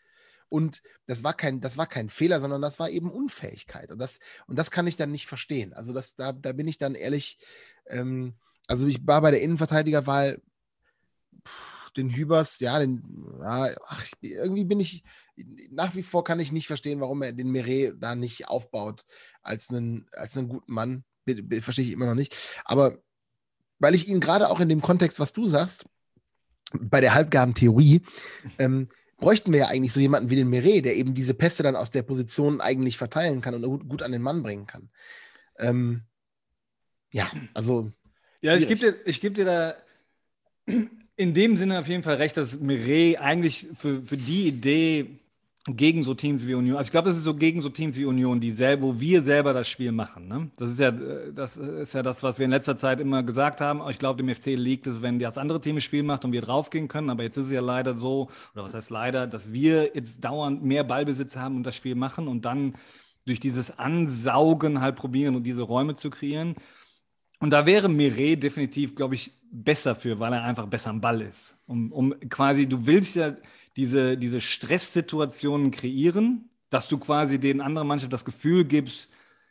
Und 0.48 0.82
das 1.06 1.24
war 1.24 1.34
kein, 1.34 1.60
das 1.60 1.76
war 1.76 1.86
kein 1.86 2.08
Fehler, 2.08 2.40
sondern 2.40 2.62
das 2.62 2.78
war 2.78 2.88
eben 2.88 3.10
Unfähigkeit. 3.10 3.90
Und 3.90 3.98
das, 3.98 4.20
und 4.46 4.58
das 4.58 4.70
kann 4.70 4.86
ich 4.86 4.96
dann 4.96 5.10
nicht 5.10 5.26
verstehen. 5.26 5.72
Also 5.72 5.92
das, 5.92 6.16
da, 6.16 6.32
da 6.32 6.52
bin 6.52 6.68
ich 6.68 6.78
dann 6.78 6.94
ehrlich, 6.94 7.38
ähm, 7.86 8.34
also 8.66 8.86
ich 8.86 9.04
war 9.06 9.20
bei 9.20 9.30
der 9.30 9.42
Innenverteidigerwahl, 9.42 10.40
pff, 11.46 11.83
den 11.96 12.10
Hübers, 12.10 12.60
ja, 12.60 12.78
den, 12.78 13.02
ja, 13.40 13.68
ach, 13.86 14.04
irgendwie 14.20 14.64
bin 14.64 14.80
ich, 14.80 15.04
nach 15.70 15.94
wie 15.94 16.02
vor 16.02 16.24
kann 16.24 16.40
ich 16.40 16.52
nicht 16.52 16.66
verstehen, 16.66 17.00
warum 17.00 17.22
er 17.22 17.32
den 17.32 17.50
Meret 17.50 17.96
da 18.00 18.14
nicht 18.14 18.48
aufbaut 18.48 19.04
als 19.42 19.70
einen, 19.70 20.06
als 20.12 20.36
einen 20.36 20.48
guten 20.48 20.72
Mann. 20.72 21.04
Verstehe 21.60 21.84
ich 21.84 21.92
immer 21.92 22.06
noch 22.06 22.14
nicht. 22.14 22.36
Aber 22.64 22.98
weil 23.78 23.94
ich 23.94 24.08
ihn 24.08 24.20
gerade 24.20 24.50
auch 24.50 24.60
in 24.60 24.68
dem 24.68 24.82
Kontext, 24.82 25.18
was 25.18 25.32
du 25.32 25.46
sagst, 25.46 25.86
bei 26.80 27.00
der 27.00 27.14
halbgaren 27.14 27.54
Theorie, 27.54 28.02
ähm, 28.58 28.88
bräuchten 29.16 29.52
wir 29.52 29.60
ja 29.60 29.66
eigentlich 29.68 29.92
so 29.92 30.00
jemanden 30.00 30.30
wie 30.30 30.36
den 30.36 30.50
Meret, 30.50 30.84
der 30.84 30.96
eben 30.96 31.14
diese 31.14 31.34
Pässe 31.34 31.62
dann 31.62 31.76
aus 31.76 31.90
der 31.90 32.02
Position 32.02 32.60
eigentlich 32.60 32.98
verteilen 32.98 33.40
kann 33.40 33.54
und 33.54 33.62
gut, 33.62 33.88
gut 33.88 34.02
an 34.02 34.12
den 34.12 34.22
Mann 34.22 34.42
bringen 34.42 34.66
kann. 34.66 34.90
Ähm, 35.58 36.02
ja, 37.10 37.30
also. 37.54 37.92
Ja, 38.40 38.56
ich 38.56 38.66
gebe 38.66 38.80
dir, 38.80 39.12
geb 39.20 39.34
dir 39.34 39.44
da 39.44 39.76
in 41.16 41.34
dem 41.34 41.56
Sinne 41.56 41.78
auf 41.78 41.88
jeden 41.88 42.02
Fall 42.02 42.16
recht, 42.16 42.36
dass 42.36 42.58
Mireille 42.60 43.20
eigentlich 43.20 43.68
für, 43.74 44.02
für 44.02 44.16
die 44.16 44.48
Idee 44.48 45.18
gegen 45.66 46.02
so 46.02 46.12
Teams 46.12 46.46
wie 46.46 46.54
Union, 46.54 46.76
also 46.76 46.88
ich 46.88 46.90
glaube, 46.90 47.08
das 47.08 47.16
ist 47.16 47.24
so 47.24 47.34
gegen 47.34 47.62
so 47.62 47.70
Teams 47.70 47.96
wie 47.96 48.04
Union, 48.04 48.38
die 48.38 48.50
selber, 48.50 48.82
wo 48.82 49.00
wir 49.00 49.22
selber 49.22 49.54
das 49.54 49.66
Spiel 49.66 49.92
machen. 49.92 50.28
Ne? 50.28 50.50
Das 50.56 50.70
ist 50.70 50.78
ja 50.78 50.90
das 50.90 51.56
ist 51.56 51.94
ja 51.94 52.02
das, 52.02 52.22
was 52.22 52.38
wir 52.38 52.44
in 52.44 52.50
letzter 52.50 52.76
Zeit 52.76 53.00
immer 53.00 53.22
gesagt 53.22 53.62
haben. 53.62 53.80
Ich 53.88 53.98
glaube, 53.98 54.22
dem 54.22 54.34
FC 54.34 54.48
liegt 54.48 54.86
es, 54.86 55.00
wenn 55.00 55.18
das 55.18 55.38
andere 55.38 55.62
Team 55.62 55.76
ein 55.76 55.80
Spiel 55.80 56.02
macht 56.02 56.26
und 56.26 56.32
wir 56.32 56.42
draufgehen 56.42 56.86
können. 56.88 57.08
Aber 57.08 57.22
jetzt 57.22 57.38
ist 57.38 57.46
es 57.46 57.52
ja 57.52 57.62
leider 57.62 57.96
so, 57.96 58.28
oder 58.52 58.64
was 58.64 58.74
heißt 58.74 58.90
leider, 58.90 59.26
dass 59.26 59.54
wir 59.54 59.92
jetzt 59.94 60.22
dauernd 60.22 60.62
mehr 60.62 60.84
Ballbesitz 60.84 61.36
haben 61.36 61.56
und 61.56 61.62
das 61.62 61.74
Spiel 61.74 61.94
machen 61.94 62.28
und 62.28 62.44
dann 62.44 62.74
durch 63.24 63.40
dieses 63.40 63.78
Ansaugen 63.78 64.82
halt 64.82 64.96
probieren 64.96 65.34
und 65.34 65.44
diese 65.44 65.62
Räume 65.62 65.94
zu 65.94 66.10
kreieren. 66.10 66.56
Und 67.40 67.50
da 67.50 67.64
wäre 67.64 67.88
Mire 67.88 68.36
definitiv, 68.36 68.94
glaube 68.94 69.14
ich, 69.14 69.32
besser 69.54 69.94
für, 69.94 70.18
weil 70.18 70.32
er 70.32 70.42
einfach 70.42 70.66
besser 70.66 70.90
am 70.90 71.00
Ball 71.00 71.22
ist. 71.22 71.56
Um, 71.66 71.92
um 71.92 72.14
quasi, 72.28 72.66
du 72.66 72.86
willst 72.86 73.14
ja 73.14 73.36
diese, 73.76 74.16
diese 74.18 74.40
Stresssituationen 74.40 75.70
kreieren, 75.70 76.50
dass 76.70 76.88
du 76.88 76.98
quasi 76.98 77.38
den 77.38 77.60
anderen 77.60 77.86
Mannschaft 77.86 78.12
das 78.12 78.24
Gefühl 78.24 78.64
gibst, 78.64 79.10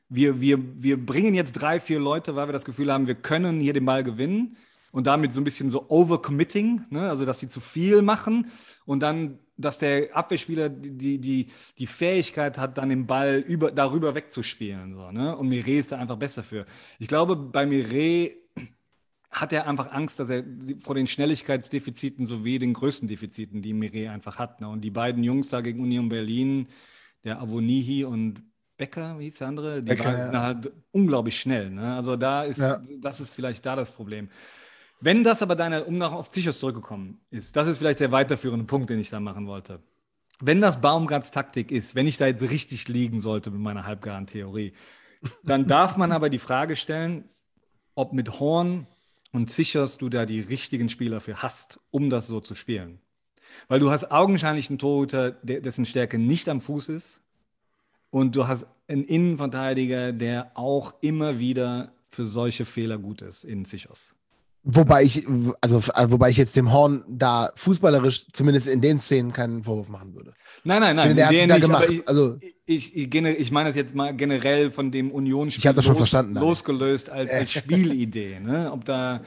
wir, 0.09 0.41
wir, 0.41 0.59
wir 0.83 1.03
bringen 1.03 1.33
jetzt 1.33 1.53
drei, 1.53 1.79
vier 1.79 1.99
Leute, 1.99 2.35
weil 2.35 2.47
wir 2.47 2.53
das 2.53 2.65
Gefühl 2.65 2.91
haben, 2.91 3.07
wir 3.07 3.15
können 3.15 3.59
hier 3.59 3.73
den 3.73 3.85
Ball 3.85 4.03
gewinnen 4.03 4.57
und 4.91 5.07
damit 5.07 5.33
so 5.33 5.41
ein 5.41 5.43
bisschen 5.43 5.69
so 5.69 5.89
overcommitting, 5.89 6.83
ne? 6.89 7.09
also 7.09 7.25
dass 7.25 7.39
sie 7.39 7.47
zu 7.47 7.61
viel 7.61 8.01
machen 8.01 8.51
und 8.85 8.99
dann, 8.99 9.39
dass 9.57 9.79
der 9.79 10.15
Abwehrspieler 10.15 10.69
die, 10.69 11.17
die, 11.17 11.47
die 11.77 11.87
Fähigkeit 11.87 12.57
hat, 12.59 12.77
dann 12.77 12.89
den 12.89 13.07
Ball 13.07 13.39
über, 13.39 13.71
darüber 13.71 14.13
wegzuspielen. 14.13 14.93
So, 14.93 15.11
ne? 15.11 15.35
Und 15.35 15.47
Mire 15.47 15.71
ist 15.71 15.91
da 15.91 15.97
einfach 15.97 16.17
besser 16.17 16.43
für. 16.43 16.65
Ich 16.99 17.07
glaube, 17.07 17.35
bei 17.35 17.65
Mire 17.65 18.42
hat 19.33 19.51
er 19.51 19.67
einfach 19.67 19.91
Angst, 19.91 20.19
dass 20.19 20.29
er 20.29 20.43
vor 20.79 20.95
den 20.95 21.07
Schnelligkeitsdefiziten 21.07 22.27
sowie 22.27 22.59
den 22.59 22.73
größten 22.73 23.07
Defiziten, 23.07 23.61
die 23.61 23.73
Mire 23.73 24.11
einfach 24.11 24.37
hat. 24.37 24.61
Ne? 24.61 24.69
Und 24.69 24.81
die 24.81 24.91
beiden 24.91 25.23
Jungs 25.23 25.49
da 25.49 25.61
gegen 25.61 25.81
Union 25.81 26.07
Berlin, 26.07 26.67
der 27.23 27.41
Avonihi 27.41 28.05
und 28.05 28.43
Becker, 28.77 29.17
wie 29.17 29.25
hieß 29.25 29.39
der 29.39 29.47
andere, 29.47 29.81
die 29.81 29.89
Becker, 29.89 30.05
waren 30.05 30.33
ja. 30.33 30.41
halt 30.41 30.71
unglaublich 30.91 31.39
schnell. 31.39 31.71
Ne? 31.71 31.95
Also 31.95 32.15
da 32.15 32.43
ist, 32.43 32.59
ja. 32.59 32.81
das 32.99 33.19
ist 33.19 33.33
vielleicht 33.33 33.65
da 33.65 33.75
das 33.75 33.91
Problem. 33.91 34.29
Wenn 34.99 35.23
das 35.23 35.41
aber 35.41 35.55
deine, 35.55 35.83
um 35.83 35.97
noch 35.97 36.13
auf 36.13 36.29
Zichos 36.29 36.59
zurückgekommen 36.59 37.19
ist, 37.29 37.55
das 37.55 37.67
ist 37.67 37.79
vielleicht 37.79 37.99
der 37.99 38.11
weiterführende 38.11 38.65
Punkt, 38.65 38.89
den 38.89 38.99
ich 38.99 39.09
da 39.09 39.19
machen 39.19 39.47
wollte. 39.47 39.79
Wenn 40.39 40.61
das 40.61 40.79
Baumgarts 40.79 41.31
Taktik 41.31 41.71
ist, 41.71 41.95
wenn 41.95 42.07
ich 42.07 42.17
da 42.17 42.27
jetzt 42.27 42.41
richtig 42.41 42.87
liegen 42.87 43.19
sollte 43.19 43.49
mit 43.49 43.61
meiner 43.61 43.85
halbgaren 43.85 44.27
Theorie, 44.27 44.73
dann 45.43 45.67
darf 45.67 45.97
man 45.97 46.11
aber 46.11 46.29
die 46.29 46.39
Frage 46.39 46.75
stellen, 46.75 47.25
ob 47.95 48.13
mit 48.13 48.39
Horn 48.39 48.87
und 49.33 49.49
sicherst 49.49 50.01
du 50.01 50.07
da 50.07 50.25
die 50.25 50.39
richtigen 50.39 50.87
Spieler 50.87 51.19
für 51.19 51.41
hast, 51.41 51.79
um 51.91 52.09
das 52.09 52.27
so 52.27 52.39
zu 52.39 52.55
spielen. 52.55 52.99
Weil 53.67 53.79
du 53.79 53.91
hast 53.91 54.11
augenscheinlich 54.11 54.69
einen 54.69 54.79
Torhüter, 54.79 55.31
dessen 55.31 55.85
Stärke 55.85 56.17
nicht 56.17 56.47
am 56.47 56.61
Fuß 56.61 56.89
ist. 56.89 57.21
Und 58.09 58.35
du 58.35 58.47
hast 58.47 58.67
einen 58.87 59.03
Innenverteidiger, 59.03 60.13
der 60.13 60.51
auch 60.55 60.93
immer 61.01 61.39
wieder 61.39 61.93
für 62.09 62.25
solche 62.25 62.63
Fehler 62.63 62.99
gut 62.99 63.21
ist 63.21 63.43
in 63.43 63.65
Sichos. 63.65 64.15
Wobei 64.65 65.03
ich, 65.03 65.27
also, 65.59 65.81
wobei 66.09 66.29
ich 66.29 66.37
jetzt 66.37 66.55
dem 66.55 66.71
Horn 66.71 67.03
da 67.09 67.51
fußballerisch, 67.55 68.27
zumindest 68.31 68.67
in 68.67 68.79
den 68.79 68.97
Szenen, 68.97 69.33
keinen 69.33 69.63
Vorwurf 69.63 69.89
machen 69.89 70.15
würde. 70.15 70.33
Nein, 70.63 70.79
nein, 70.79 70.95
nein. 70.95 71.07
Finde, 71.07 71.15
der 71.15 71.27
hat 71.27 71.37
sich 71.37 71.47
da 71.47 71.57
gemacht. 71.57 71.89
Ich, 71.89 72.07
also, 72.07 72.37
ich, 72.65 72.95
ich, 72.95 73.13
ich 73.13 73.51
meine 73.51 73.69
das 73.69 73.75
jetzt 73.75 73.93
mal 73.93 74.15
generell 74.15 74.71
von 74.71 74.89
dem 74.89 75.11
Unionsspiel 75.11 75.69
ich 75.69 75.75
das 75.75 75.83
schon 75.83 75.93
los, 75.93 75.97
verstanden, 75.97 76.35
losgelöst 76.35 77.09
als, 77.09 77.29
als 77.29 77.51
Spielidee. 77.59 78.39
Ne? 78.39 78.71
Ob 78.71 78.85
da, 78.85 79.23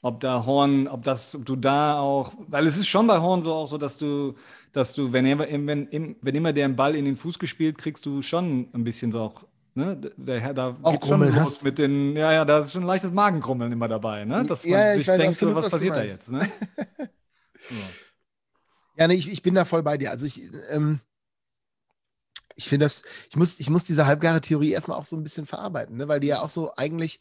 ob 0.00 0.18
da 0.18 0.44
Horn, 0.44 0.88
ob 0.88 1.04
das, 1.04 1.36
ob 1.36 1.46
du 1.46 1.54
da 1.54 2.00
auch, 2.00 2.32
weil 2.48 2.66
es 2.66 2.76
ist 2.76 2.88
schon 2.88 3.06
bei 3.06 3.20
Horn 3.20 3.40
so 3.40 3.52
auch 3.52 3.68
so, 3.68 3.78
dass 3.78 3.98
du, 3.98 4.34
dass 4.72 4.94
du, 4.94 5.12
wenn, 5.12 5.38
wenn, 5.38 5.66
wenn, 5.68 6.16
wenn 6.20 6.34
immer 6.34 6.52
der 6.52 6.64
einen 6.64 6.74
Ball 6.74 6.96
in 6.96 7.04
den 7.04 7.14
Fuß 7.14 7.38
gespielt, 7.38 7.78
kriegst 7.78 8.04
du 8.04 8.20
schon 8.22 8.66
ein 8.72 8.82
bisschen 8.82 9.12
so 9.12 9.20
auch 9.20 9.44
Ne? 9.74 9.96
Der, 10.16 10.52
da 10.52 10.76
auch 10.82 10.92
geht 10.92 11.06
schon 11.06 11.34
los 11.34 11.62
mit 11.62 11.78
den, 11.78 12.14
ja, 12.14 12.32
ja, 12.32 12.44
da 12.44 12.58
ist 12.58 12.72
schon 12.72 12.82
ein 12.82 12.86
leichtes 12.86 13.10
Magenkrummeln 13.10 13.72
immer 13.72 13.88
dabei, 13.88 14.24
ne? 14.24 14.42
Dass 14.42 14.64
man 14.64 14.72
ja, 14.72 14.96
sich 14.96 15.08
weiß, 15.08 15.18
denkt, 15.18 15.38
so, 15.38 15.54
was 15.54 15.70
passiert 15.70 15.96
da 15.96 16.02
jetzt, 16.02 16.30
ne? 16.30 16.40
ja. 16.98 17.08
ja, 18.98 19.08
nee, 19.08 19.14
ich, 19.14 19.30
ich 19.30 19.42
bin 19.42 19.54
da 19.54 19.64
voll 19.64 19.82
bei 19.82 19.96
dir. 19.96 20.10
Also 20.10 20.26
ich, 20.26 20.42
ähm, 20.70 21.00
ich 22.54 22.68
finde 22.68 22.86
das, 22.86 23.02
ich 23.30 23.36
muss, 23.36 23.60
ich 23.60 23.70
muss 23.70 23.84
diese 23.84 24.06
halbgare 24.06 24.40
Theorie 24.40 24.72
erstmal 24.72 24.98
auch 24.98 25.06
so 25.06 25.16
ein 25.16 25.22
bisschen 25.22 25.46
verarbeiten, 25.46 25.96
ne? 25.96 26.08
weil 26.08 26.20
die 26.20 26.28
ja 26.28 26.42
auch 26.42 26.50
so 26.50 26.74
eigentlich, 26.74 27.20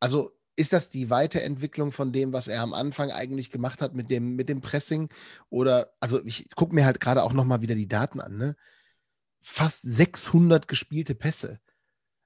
also 0.00 0.30
ist 0.54 0.72
das 0.72 0.90
die 0.90 1.10
Weiterentwicklung 1.10 1.92
von 1.92 2.12
dem, 2.12 2.32
was 2.32 2.48
er 2.48 2.62
am 2.62 2.74
Anfang 2.74 3.12
eigentlich 3.12 3.50
gemacht 3.50 3.80
hat 3.80 3.94
mit 3.94 4.10
dem, 4.10 4.34
mit 4.34 4.48
dem 4.48 4.60
Pressing? 4.60 5.08
Oder, 5.50 5.92
also 6.00 6.24
ich 6.24 6.46
gucke 6.56 6.74
mir 6.74 6.84
halt 6.84 7.00
gerade 7.00 7.22
auch 7.22 7.32
nochmal 7.32 7.60
wieder 7.60 7.76
die 7.76 7.88
Daten 7.88 8.20
an, 8.20 8.36
ne? 8.36 8.56
Fast 9.40 9.82
600 9.82 10.68
gespielte 10.68 11.14
Pässe. 11.14 11.60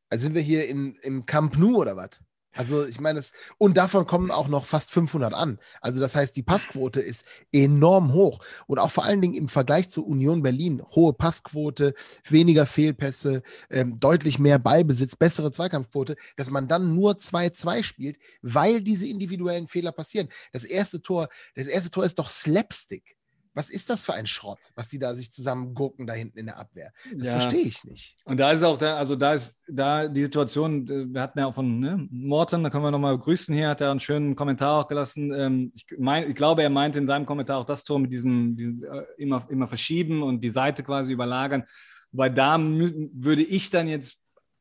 Also 0.09 0.25
sind 0.25 0.35
wir 0.35 0.43
hier 0.43 0.69
in, 0.69 0.95
im 1.03 1.27
Camp 1.27 1.57
Nou 1.59 1.77
oder 1.77 1.97
was? 1.97 2.21
Also 2.55 2.87
ich 2.87 3.01
meine, 3.01 3.19
es, 3.19 3.33
und 3.57 3.79
davon 3.79 4.07
kommen 4.07 4.31
auch 4.31 4.49
noch 4.49 4.67
fast 4.67 4.91
500 4.91 5.33
an. 5.33 5.59
Also 5.81 6.01
das 6.01 6.15
heißt, 6.15 6.37
die 6.37 6.43
Passquote 6.43 7.01
ist 7.01 7.25
enorm 7.51 8.13
hoch. 8.13 8.45
Und 8.67 8.79
auch 8.79 8.91
vor 8.91 9.05
allen 9.05 9.23
Dingen 9.23 9.35
im 9.35 9.49
Vergleich 9.49 9.89
zu 9.89 10.05
Union 10.05 10.43
Berlin, 10.43 10.83
hohe 10.91 11.15
Passquote, 11.15 11.95
weniger 12.29 12.67
Fehlpässe, 12.67 13.43
ähm, 13.71 13.99
deutlich 13.99 14.39
mehr 14.39 14.59
Ballbesitz, 14.59 15.17
bessere 15.17 15.51
Zweikampfquote, 15.51 16.17
dass 16.37 16.51
man 16.51 16.69
dann 16.69 16.95
nur 16.95 17.13
2-2 17.13 17.83
spielt, 17.83 18.19
weil 18.43 18.83
diese 18.83 19.07
individuellen 19.07 19.67
Fehler 19.67 19.93
passieren. 19.93 20.29
Das 20.53 20.65
erste 20.65 21.01
Tor, 21.01 21.29
das 21.55 21.69
erste 21.69 21.91
Tor 21.91 22.05
ist 22.05 22.19
doch 22.19 22.29
Slapstick 22.29 23.17
was 23.55 23.71
ist 23.71 23.91
das 23.91 24.05
für 24.05 24.15
ein 24.15 24.27
Schrott, 24.27 24.59
was 24.75 24.89
die 24.89 24.99
da 24.99 25.15
sich 25.15 25.33
zusammen 25.33 25.75
gurken 25.75 26.07
da 26.07 26.15
hinten 26.15 26.39
in 26.39 26.47
der 26.47 26.59
Abwehr? 26.59 26.93
Das 27.15 27.29
ja. 27.29 27.41
verstehe 27.41 27.63
ich 27.63 27.85
nicht. 27.85 28.17
Und 28.25 28.39
da 28.39 28.53
ist 28.53 28.63
auch, 28.63 28.79
da, 28.79 28.97
also 28.97 29.17
da 29.17 29.35
ist 29.35 29.61
da 29.69 30.09
die 30.09 30.23
Situation, 30.23 30.89
wir 30.89 31.21
hatten 31.21 31.39
ja 31.39 31.47
auch 31.47 31.55
von 31.55 31.79
ne, 31.79 32.07
Morten, 32.11 32.63
da 32.63 32.71
können 32.71 32.85
wir 32.85 32.91
nochmal 32.91 33.19
grüßen 33.19 33.55
hier, 33.55 33.69
hat 33.69 33.81
er 33.81 33.91
einen 33.91 34.01
schönen 34.01 34.35
Kommentar 34.37 34.81
auch 34.81 34.89
gelassen. 34.89 35.33
Ähm, 35.33 35.73
ich, 35.75 35.87
mein, 35.99 36.31
ich 36.31 36.37
glaube, 36.37 36.63
er 36.63 36.71
meinte 36.71 36.99
in 36.99 37.07
seinem 37.07 37.27
Kommentar 37.27 37.59
auch 37.59 37.67
das 37.67 37.85
Tor 37.85 37.99
mit 37.99 38.13
diesem, 38.13 38.57
diesem 38.57 38.85
äh, 38.85 39.05
immer, 39.19 39.47
immer 39.51 39.69
verschieben 39.69 40.23
und 40.23 40.41
die 40.43 40.51
Seite 40.51 40.83
quasi 40.83 41.13
überlagern. 41.13 41.65
Weil 42.11 42.33
da 42.33 42.59
würde 42.59 43.43
ich 43.43 43.71
dann 43.71 43.89
jetzt 43.89 44.17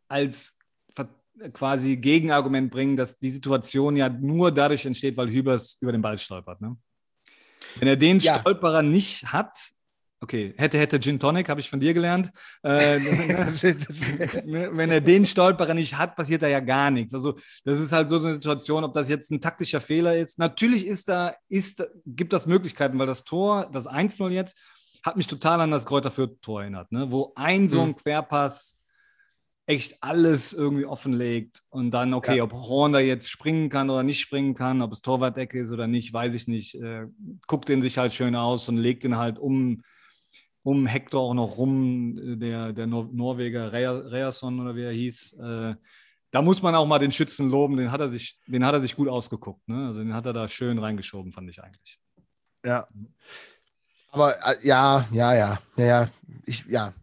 als 0.07 0.57
quasi 1.53 1.97
Gegenargument 1.97 2.71
bringen, 2.71 2.95
dass 2.95 3.17
die 3.17 3.31
Situation 3.31 3.95
ja 3.95 4.09
nur 4.09 4.51
dadurch 4.51 4.85
entsteht, 4.85 5.17
weil 5.17 5.29
Hübers 5.29 5.77
über 5.81 5.91
den 5.91 6.01
Ball 6.01 6.17
stolpert. 6.17 6.61
Ne? 6.61 6.77
Wenn 7.79 7.87
er 7.87 7.95
den 7.95 8.19
ja. 8.19 8.39
Stolperer 8.39 8.81
nicht 8.81 9.31
hat, 9.31 9.55
okay, 10.21 10.53
hätte, 10.57 10.77
hätte 10.77 10.99
Gin 10.99 11.19
Tonic, 11.19 11.49
habe 11.49 11.59
ich 11.59 11.69
von 11.69 11.79
dir 11.79 11.93
gelernt. 11.93 12.31
Äh, 12.63 12.69
wenn 14.71 14.91
er 14.91 15.01
den 15.01 15.25
Stolperer 15.25 15.73
nicht 15.73 15.97
hat, 15.97 16.15
passiert 16.15 16.43
da 16.43 16.47
ja 16.47 16.59
gar 16.59 16.91
nichts. 16.91 17.13
Also, 17.13 17.35
das 17.65 17.79
ist 17.79 17.91
halt 17.91 18.09
so 18.09 18.17
eine 18.17 18.35
Situation, 18.35 18.83
ob 18.83 18.93
das 18.93 19.09
jetzt 19.09 19.31
ein 19.31 19.41
taktischer 19.41 19.81
Fehler 19.81 20.15
ist. 20.15 20.39
Natürlich 20.39 20.85
ist 20.85 21.09
da, 21.09 21.33
ist, 21.49 21.83
gibt 22.05 22.33
das 22.33 22.45
Möglichkeiten, 22.45 22.97
weil 22.99 23.07
das 23.07 23.23
Tor, 23.23 23.69
das 23.71 23.87
1-0 23.87 24.29
jetzt, 24.29 24.55
hat 25.03 25.17
mich 25.17 25.27
total 25.27 25.61
an 25.61 25.71
das 25.71 25.85
Kräuter 25.85 26.11
Fürth-Tor 26.11 26.61
erinnert, 26.61 26.91
ne? 26.91 27.11
wo 27.11 27.33
ein 27.35 27.67
so 27.67 27.81
ein 27.81 27.89
mhm. 27.89 27.95
Querpass 27.95 28.77
echt 29.71 30.03
alles 30.03 30.51
irgendwie 30.51 30.85
offenlegt 30.85 31.61
und 31.69 31.91
dann, 31.91 32.13
okay, 32.13 32.37
ja. 32.37 32.43
ob 32.43 32.51
Horn 32.51 32.91
da 32.91 32.99
jetzt 32.99 33.29
springen 33.29 33.69
kann 33.69 33.89
oder 33.89 34.03
nicht 34.03 34.19
springen 34.19 34.53
kann, 34.53 34.81
ob 34.81 34.91
es 34.91 35.01
Torwartecke 35.01 35.61
ist 35.61 35.71
oder 35.71 35.87
nicht, 35.87 36.11
weiß 36.11 36.33
ich 36.33 36.49
nicht. 36.49 36.75
Äh, 36.75 37.07
guckt 37.47 37.69
den 37.69 37.81
sich 37.81 37.97
halt 37.97 38.13
schön 38.13 38.35
aus 38.35 38.67
und 38.67 38.77
legt 38.77 39.05
ihn 39.05 39.15
halt 39.15 39.39
um, 39.39 39.81
um 40.63 40.85
Hector 40.87 41.21
auch 41.21 41.33
noch 41.33 41.57
rum, 41.57 42.19
der, 42.39 42.73
der 42.73 42.85
Nor 42.85 43.09
Norweger 43.13 43.71
Reason 43.71 44.59
oder 44.59 44.75
wie 44.75 44.83
er 44.83 44.91
hieß. 44.91 45.33
Äh, 45.39 45.75
da 46.31 46.41
muss 46.41 46.61
man 46.61 46.75
auch 46.75 46.85
mal 46.85 46.99
den 46.99 47.13
Schützen 47.13 47.49
loben, 47.49 47.77
den 47.77 47.93
hat 47.93 48.01
er 48.01 48.09
sich, 48.09 48.39
den 48.47 48.65
hat 48.65 48.73
er 48.73 48.81
sich 48.81 48.97
gut 48.97 49.07
ausgeguckt. 49.07 49.65
Ne? 49.69 49.87
Also 49.87 49.99
den 49.99 50.13
hat 50.13 50.25
er 50.25 50.33
da 50.33 50.49
schön 50.49 50.79
reingeschoben, 50.79 51.31
fand 51.31 51.49
ich 51.49 51.63
eigentlich. 51.63 51.97
Ja. 52.65 52.87
Aber 54.11 54.33
äh, 54.33 54.55
ja, 54.63 55.07
ja, 55.11 55.33
ja, 55.33 55.59
ja, 55.77 55.85
ja, 55.85 56.09
ich, 56.45 56.65
ja, 56.67 56.93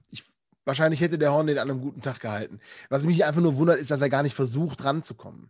Wahrscheinlich 0.68 1.00
hätte 1.00 1.16
der 1.16 1.32
Horn 1.32 1.46
den 1.46 1.56
an 1.56 1.70
einem 1.70 1.80
guten 1.80 2.02
Tag 2.02 2.20
gehalten. 2.20 2.60
Was 2.90 3.02
mich 3.02 3.25
einfach 3.25 3.40
nur 3.40 3.56
wundert, 3.56 3.78
ist, 3.78 3.90
dass 3.90 4.02
er 4.02 4.10
gar 4.10 4.22
nicht 4.22 4.34
versucht, 4.34 4.84
ranzukommen. 4.84 5.48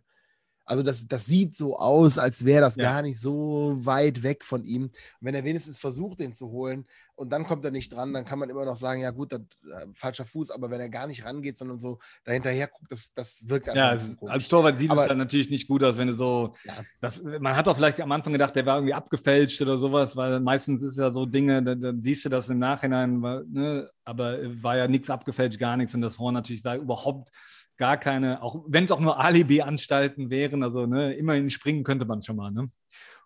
Also 0.69 0.83
das, 0.83 1.07
das 1.07 1.25
sieht 1.25 1.55
so 1.55 1.77
aus, 1.77 2.19
als 2.19 2.45
wäre 2.45 2.61
das 2.61 2.75
ja. 2.75 2.83
gar 2.83 3.01
nicht 3.01 3.19
so 3.19 3.75
weit 3.81 4.21
weg 4.21 4.45
von 4.45 4.63
ihm. 4.63 4.83
Und 4.83 4.93
wenn 5.21 5.33
er 5.33 5.43
wenigstens 5.43 5.79
versucht, 5.79 6.19
den 6.19 6.35
zu 6.35 6.51
holen 6.51 6.85
und 7.15 7.31
dann 7.31 7.43
kommt 7.43 7.65
er 7.65 7.71
nicht 7.71 7.91
dran, 7.91 8.13
dann 8.13 8.23
kann 8.23 8.37
man 8.37 8.51
immer 8.51 8.65
noch 8.65 8.75
sagen, 8.75 9.01
ja 9.01 9.09
gut, 9.09 9.33
das, 9.33 9.41
äh, 9.41 9.87
falscher 9.95 10.25
Fuß, 10.25 10.51
aber 10.51 10.69
wenn 10.69 10.79
er 10.79 10.89
gar 10.89 11.07
nicht 11.07 11.25
rangeht, 11.25 11.57
sondern 11.57 11.79
so 11.79 11.97
dahinterher 12.23 12.67
guckt, 12.67 12.91
das, 12.91 13.11
das 13.15 13.49
wirkt 13.49 13.67
einfach 13.67 13.81
Ja, 13.81 13.93
es, 13.95 14.15
als 14.21 14.47
Torwart 14.47 14.77
sieht 14.77 14.91
aber, 14.91 15.01
es 15.01 15.07
dann 15.07 15.17
natürlich 15.17 15.49
nicht 15.49 15.67
gut 15.67 15.83
aus, 15.83 15.97
wenn 15.97 16.09
du 16.09 16.13
so, 16.13 16.53
ja. 16.63 16.73
das, 17.01 17.19
man 17.23 17.55
hat 17.55 17.65
doch 17.65 17.75
vielleicht 17.75 17.99
am 17.99 18.11
Anfang 18.11 18.33
gedacht, 18.33 18.55
der 18.55 18.67
war 18.67 18.75
irgendwie 18.75 18.93
abgefälscht 18.93 19.59
oder 19.63 19.79
sowas, 19.79 20.15
weil 20.15 20.39
meistens 20.39 20.83
ist 20.83 20.99
ja 20.99 21.09
so 21.09 21.25
Dinge, 21.25 21.63
dann, 21.63 21.81
dann 21.81 21.99
siehst 21.99 22.25
du 22.25 22.29
das 22.29 22.47
im 22.47 22.59
Nachhinein, 22.59 23.19
ne, 23.19 23.89
aber 24.05 24.37
war 24.61 24.77
ja 24.77 24.87
nichts 24.87 25.09
abgefälscht, 25.09 25.57
gar 25.57 25.77
nichts 25.77 25.95
und 25.95 26.01
das 26.01 26.19
Horn 26.19 26.35
natürlich 26.35 26.61
da 26.61 26.75
überhaupt 26.75 27.31
gar 27.79 27.97
keine, 27.97 28.43
auch 28.43 28.63
wenn 28.67 28.83
es 28.83 28.91
auch 28.91 28.99
nur 28.99 29.19
Alibi-Anstalten 29.19 30.29
wären, 30.29 30.63
also 30.63 30.85
ne, 30.85 31.13
immerhin 31.13 31.49
springen 31.49 31.83
könnte 31.83 32.05
man 32.05 32.21
schon 32.21 32.35
mal, 32.35 32.51
ne? 32.51 32.69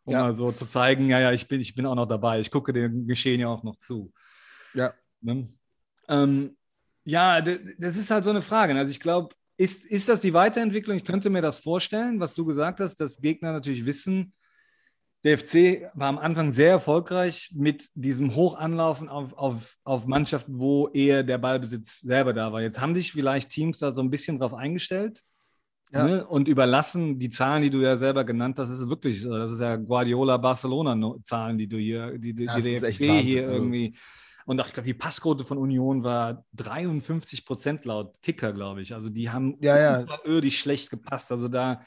Um 0.06 0.14
ja. 0.14 0.22
mal 0.22 0.36
so 0.36 0.52
zu 0.52 0.66
zeigen, 0.66 1.10
ja, 1.10 1.20
ja, 1.20 1.32
ich 1.32 1.48
bin, 1.48 1.60
ich 1.60 1.74
bin 1.76 1.86
auch 1.86 1.96
noch 1.96 2.06
dabei, 2.06 2.40
ich 2.40 2.52
gucke 2.52 2.72
dem 2.72 3.08
Geschehen 3.08 3.40
ja 3.40 3.48
auch 3.48 3.64
noch 3.64 3.78
zu. 3.78 4.14
Ja. 4.74 4.94
Ne? 5.22 5.48
Ähm, 6.08 6.56
ja, 7.04 7.42
das 7.42 7.98
ist 7.98 8.12
halt 8.12 8.24
so 8.24 8.30
eine 8.30 8.42
Frage. 8.42 8.74
Ne? 8.74 8.82
Also 8.82 8.92
ich 8.92 9.00
glaube, 9.00 9.34
ist, 9.58 9.86
ist 9.86 10.10
das 10.10 10.22
die 10.22 10.34
Weiterentwicklung? 10.34 10.98
Ich 10.98 11.06
könnte 11.06 11.30
mir 11.30 11.42
das 11.42 11.60
vorstellen, 11.60 12.20
was 12.20 12.34
du 12.34 12.46
gesagt 12.46 12.80
hast, 12.80 12.96
dass 13.00 13.22
Gegner 13.22 13.54
natürlich 13.54 13.86
wissen, 13.86 14.34
der 15.24 15.38
FC 15.38 15.90
war 15.94 16.10
am 16.10 16.18
Anfang 16.18 16.52
sehr 16.52 16.70
erfolgreich 16.70 17.52
mit 17.54 17.90
diesem 17.96 18.36
Hochanlaufen 18.36 19.08
auf, 19.08 19.34
auf, 19.34 19.78
auf 19.84 20.06
Mannschaften, 20.06 20.60
wo 20.60 20.90
eher 20.90 21.24
der 21.24 21.38
Ballbesitz 21.38 22.02
selber 22.02 22.34
da 22.34 22.52
war. 22.52 22.62
Jetzt 22.62 22.82
haben 22.82 22.94
sich 22.94 23.14
vielleicht 23.14 23.50
Teams 23.50 23.80
da 23.80 23.92
so 23.92 24.02
ein 24.02 24.10
bisschen 24.10 24.38
drauf 24.38 24.54
eingestellt 24.54 25.24
ja. 25.94 26.08
ne, 26.08 26.26
und 26.26 26.50
überlassen 26.50 27.20
die 27.20 27.30
Zahlen, 27.30 27.62
die 27.62 27.70
du 27.70 27.80
ja 27.80 27.96
selber 27.96 28.26
genannt 28.26 28.60
hast. 28.60 28.70
Das 28.70 28.80
ist 28.80 28.90
wirklich, 28.90 29.24
das 29.24 29.52
ist 29.52 29.62
ja 29.62 29.78
Guardiola-Barcelona-Zahlen, 29.78 31.58
die 31.58 31.68
du 31.68 31.78
hier, 31.78 32.18
die, 32.18 32.34
die, 32.34 32.46
die 32.46 32.62
der 32.62 32.92
FC 32.92 32.98
hier 33.22 33.44
also 33.44 33.56
irgendwie. 33.56 33.96
Und 34.46 34.60
auch, 34.60 34.68
ich 34.68 34.74
glaube, 34.74 34.88
die 34.88 34.94
Passquote 34.94 35.46
von 35.46 35.58
Union 35.58 36.04
war 36.04 36.44
53 36.54 37.46
Prozent 37.46 37.86
laut 37.86 38.22
Kicker, 38.22 38.52
glaube 38.52 38.82
ich. 38.82 38.94
Also 38.94 39.10
die 39.10 39.30
haben 39.30 39.58
ja, 39.62 40.04
ja. 40.04 40.50
schlecht 40.50 40.90
gepasst. 40.90 41.32
Also 41.32 41.48
da 41.48 41.82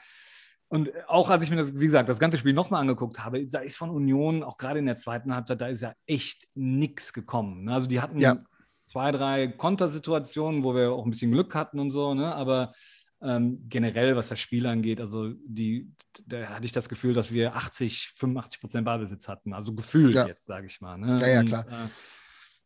und 0.69 0.91
auch 1.07 1.29
als 1.29 1.43
ich 1.43 1.49
mir 1.49 1.55
das, 1.55 1.73
wie 1.79 1.85
gesagt, 1.85 2.09
das 2.09 2.19
ganze 2.19 2.37
Spiel 2.37 2.53
nochmal 2.53 2.81
angeguckt 2.81 3.23
habe, 3.23 3.45
da 3.47 3.59
ist 3.59 3.77
von 3.77 3.89
Union, 3.89 4.43
auch 4.43 4.57
gerade 4.57 4.79
in 4.79 4.85
der 4.85 4.97
zweiten 4.97 5.33
Halbzeit, 5.33 5.61
da 5.61 5.67
ist 5.67 5.81
ja 5.81 5.93
echt 6.05 6.47
nichts 6.55 7.13
gekommen. 7.13 7.65
Ne? 7.65 7.73
Also 7.73 7.87
die 7.87 8.01
hatten 8.01 8.19
ja. 8.19 8.37
zwei, 8.85 9.11
drei 9.11 9.47
Kontersituationen, 9.47 10.63
wo 10.63 10.75
wir 10.75 10.91
auch 10.91 11.05
ein 11.05 11.11
bisschen 11.11 11.31
Glück 11.31 11.55
hatten 11.55 11.79
und 11.79 11.89
so, 11.89 12.13
ne? 12.13 12.35
aber 12.35 12.73
ähm, 13.21 13.63
generell, 13.69 14.15
was 14.15 14.27
das 14.27 14.39
Spiel 14.39 14.67
angeht, 14.67 14.99
also 14.99 15.31
die, 15.45 15.89
da 16.25 16.47
hatte 16.47 16.65
ich 16.65 16.73
das 16.73 16.89
Gefühl, 16.89 17.13
dass 17.13 17.31
wir 17.31 17.55
80, 17.55 18.13
85 18.17 18.59
Prozent 18.59 18.85
Ballbesitz 18.85 19.27
hatten. 19.27 19.53
Also 19.53 19.73
gefühlt 19.73 20.15
ja. 20.15 20.27
jetzt, 20.27 20.45
sage 20.45 20.67
ich 20.67 20.81
mal. 20.81 20.97
Ne? 20.97 21.19
Ja, 21.21 21.27
ja, 21.27 21.43
klar. 21.43 21.65
Und, 21.65 21.71
äh, 21.71 21.89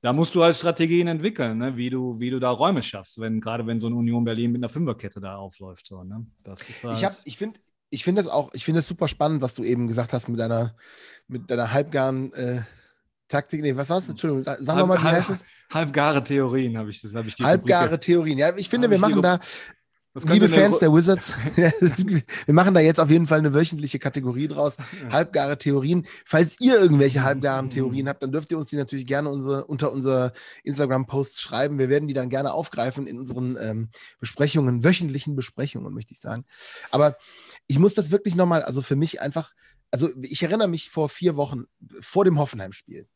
da 0.02 0.14
musst 0.14 0.34
du 0.34 0.44
halt 0.44 0.56
Strategien 0.56 1.08
entwickeln, 1.08 1.60
ne? 1.60 1.78
wie, 1.78 1.92
du, 1.92 2.20
wie 2.20 2.32
du 2.32 2.40
da 2.40 2.50
Räume 2.50 2.82
schaffst, 2.82 3.22
wenn, 3.22 3.40
gerade 3.40 3.68
wenn 3.68 3.80
so 3.80 3.86
eine 3.86 3.96
Union 3.96 4.24
Berlin 4.24 4.52
mit 4.52 4.60
einer 4.60 4.70
Fünferkette 4.70 5.22
da 5.22 5.36
aufläuft. 5.36 5.88
So, 5.88 6.04
ne? 6.04 6.26
das 6.44 6.68
ist 6.68 6.84
halt 6.84 7.18
ich, 7.24 7.34
ich 7.34 7.38
finde, 7.38 7.60
ich 7.92 8.04
finde 8.04 8.22
es 8.22 8.28
auch, 8.28 8.50
ich 8.54 8.66
finde 8.66 8.80
es 8.80 8.88
super 8.88 9.08
spannend, 9.08 9.42
was 9.42 9.54
du 9.54 9.64
eben 9.64 9.88
gesagt 9.88 10.14
hast 10.14 10.30
mit 10.30 10.40
deiner, 10.40 10.76
mit 11.28 11.52
deiner 11.52 11.72
halbgaren 11.72 12.34
äh, 12.34 12.62
Taktik. 13.28 13.62
Nee, 13.62 13.76
was 13.76 13.90
war 13.90 14.00
es? 14.00 14.10
Entschuldigung, 14.10 14.44
sag 14.44 14.76
halb, 14.76 14.88
mal, 14.88 14.98
wie 14.98 15.04
halb, 15.04 15.18
heißt 15.18 15.30
es? 15.30 15.40
Halbgare 15.74 16.24
Theorien 16.24 16.78
habe 16.78 16.90
ich 16.90 17.02
das, 17.02 17.14
habe 17.14 17.28
ich 17.28 17.36
die 17.36 17.44
Halbgare. 17.44 18.00
Theorien. 18.00 18.38
Ja, 18.38 18.56
ich 18.56 18.70
finde, 18.70 18.90
wir 18.90 18.98
machen 18.98 19.22
da, 19.22 19.40
Liebe 20.14 20.50
Fans 20.50 20.80
der 20.80 20.94
Wizards, 20.94 21.34
wir 21.56 22.54
machen 22.54 22.74
da 22.74 22.82
jetzt 22.82 23.00
auf 23.00 23.10
jeden 23.10 23.28
Fall 23.28 23.40
eine 23.40 23.54
wöchentliche 23.54 23.98
Kategorie 23.98 24.50
draus. 24.50 24.76
Halbgare 25.10 25.58
Theorien. 25.58 26.06
Falls 26.26 26.60
ihr 26.60 26.78
irgendwelche 26.78 27.24
halbgaren 27.24 27.70
Theorien 27.70 28.10
habt, 28.10 28.22
dann 28.22 28.34
dürft 28.34 28.52
ihr 28.52 28.58
uns 28.58 28.70
die 28.70 28.76
natürlich 28.76 29.08
gerne 29.08 29.30
unsere, 29.30 29.66
unter 29.66 29.94
unser 29.94 30.34
Instagram-Post 30.64 31.40
schreiben. 31.40 31.80
Wir 31.80 31.88
werden 31.88 32.10
die 32.10 32.14
dann 32.14 32.30
gerne 32.30 32.54
aufgreifen 32.54 33.08
in 33.08 33.20
unseren 33.20 33.58
ähm, 33.62 33.90
Besprechungen, 34.20 34.84
wöchentlichen 34.84 35.38
Besprechungen, 35.38 35.94
möchte 35.94 36.14
ich 36.14 36.20
sagen. 36.20 36.44
Aber 36.92 37.16
ich 37.68 37.80
muss 37.80 37.94
das 37.94 38.12
wirklich 38.12 38.36
nochmal, 38.36 38.64
also 38.64 38.82
für 38.82 38.98
mich 38.98 39.22
einfach, 39.22 39.54
also 39.92 40.10
ich 40.22 40.44
erinnere 40.44 40.68
mich 40.68 40.90
vor 40.90 41.08
vier 41.08 41.38
Wochen, 41.38 41.66
vor 42.02 42.26
dem 42.26 42.38
Hoffenheim-Spiel 42.38 43.08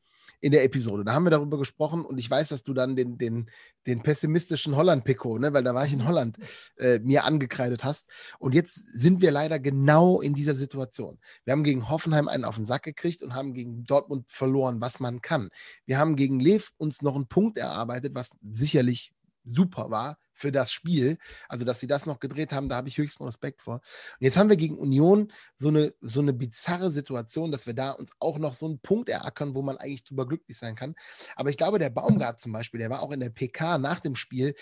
in 0.42 0.52
der 0.52 0.64
Episode. 0.64 1.04
Da 1.04 1.14
haben 1.14 1.26
wir 1.26 1.32
darüber 1.32 1.58
gesprochen 1.58 2.06
und 2.06 2.18
ich 2.18 2.30
weiß, 2.30 2.50
dass 2.50 2.64
du 2.64 2.74
dann 2.74 2.96
den, 2.96 3.18
den, 3.18 3.50
den 3.88 4.02
pessimistischen 4.02 4.76
Holland-Pico, 4.76 5.38
ne, 5.38 5.54
weil 5.54 5.64
da 5.64 5.74
war 5.74 5.86
ich 5.86 5.94
in 5.94 6.08
Holland, 6.08 6.38
äh, 6.78 7.00
mir 7.00 7.26
angekreidet 7.26 7.84
hast. 7.84 8.10
Und 8.40 8.56
jetzt 8.56 8.76
sind 8.76 9.22
wir 9.22 9.32
leider 9.32 9.60
genau 9.60 10.22
in 10.22 10.34
dieser 10.34 10.56
Situation. 10.56 11.20
Wir 11.44 11.54
haben 11.54 11.64
gegen 11.64 11.90
Hoffenheim 11.90 12.28
einen 12.28 12.46
auf 12.46 12.56
den 12.56 12.66
Sack 12.66 12.84
gekriegt 12.84 13.22
und 13.24 13.34
haben 13.34 13.54
gegen 13.54 13.84
Dortmund 13.86 14.26
verloren, 14.30 14.82
was 14.82 15.00
man 15.00 15.22
kann. 15.22 15.50
Wir 15.86 15.98
haben 15.98 16.16
gegen 16.16 16.40
Lev 16.40 16.72
uns 16.78 17.02
noch 17.02 17.16
einen 17.16 17.28
Punkt 17.28 17.58
erarbeitet, 17.58 18.14
was 18.16 18.38
sicherlich 18.42 19.14
super 19.46 19.90
war 19.90 20.18
für 20.34 20.52
das 20.52 20.72
Spiel. 20.72 21.18
Also, 21.48 21.66
dass 21.66 21.80
sie 21.80 21.88
das 21.88 22.06
noch 22.06 22.20
gedreht 22.20 22.52
haben, 22.52 22.70
da 22.70 22.76
habe 22.76 22.90
ich 22.90 22.98
höchsten 22.98 23.24
Respekt 23.24 23.62
vor. 23.62 23.76
Und 23.76 23.82
jetzt 24.20 24.38
haben 24.38 24.50
wir 24.50 24.58
gegen 24.58 24.78
Union 24.78 25.32
so 25.56 25.70
eine, 25.70 25.94
so 26.02 26.20
eine 26.20 26.34
bizarre 26.34 26.92
Situation, 26.92 27.52
dass 27.52 27.66
wir 27.66 27.74
da 27.74 27.92
uns 27.92 28.12
auch 28.20 28.38
noch 28.38 28.54
so 28.54 28.66
einen 28.66 28.80
Punkt 28.80 29.10
erackern, 29.10 29.56
wo 29.56 29.62
man 29.62 29.78
eigentlich 29.78 30.04
drüber 30.04 30.28
glücklich 30.28 30.58
sein 30.58 30.76
kann. 30.76 30.96
Aber 31.36 31.50
ich 31.50 31.58
glaube, 31.58 31.80
der 31.80 31.90
Baumgart 31.90 32.40
zum 32.40 32.52
Beispiel, 32.52 32.80
der 32.80 32.90
war 32.90 33.02
auch 33.02 33.12
in 33.12 33.22
der 33.22 33.30
PK 33.30 33.78
nach 33.78 34.00
dem 34.00 34.16
Spiel, 34.16 34.56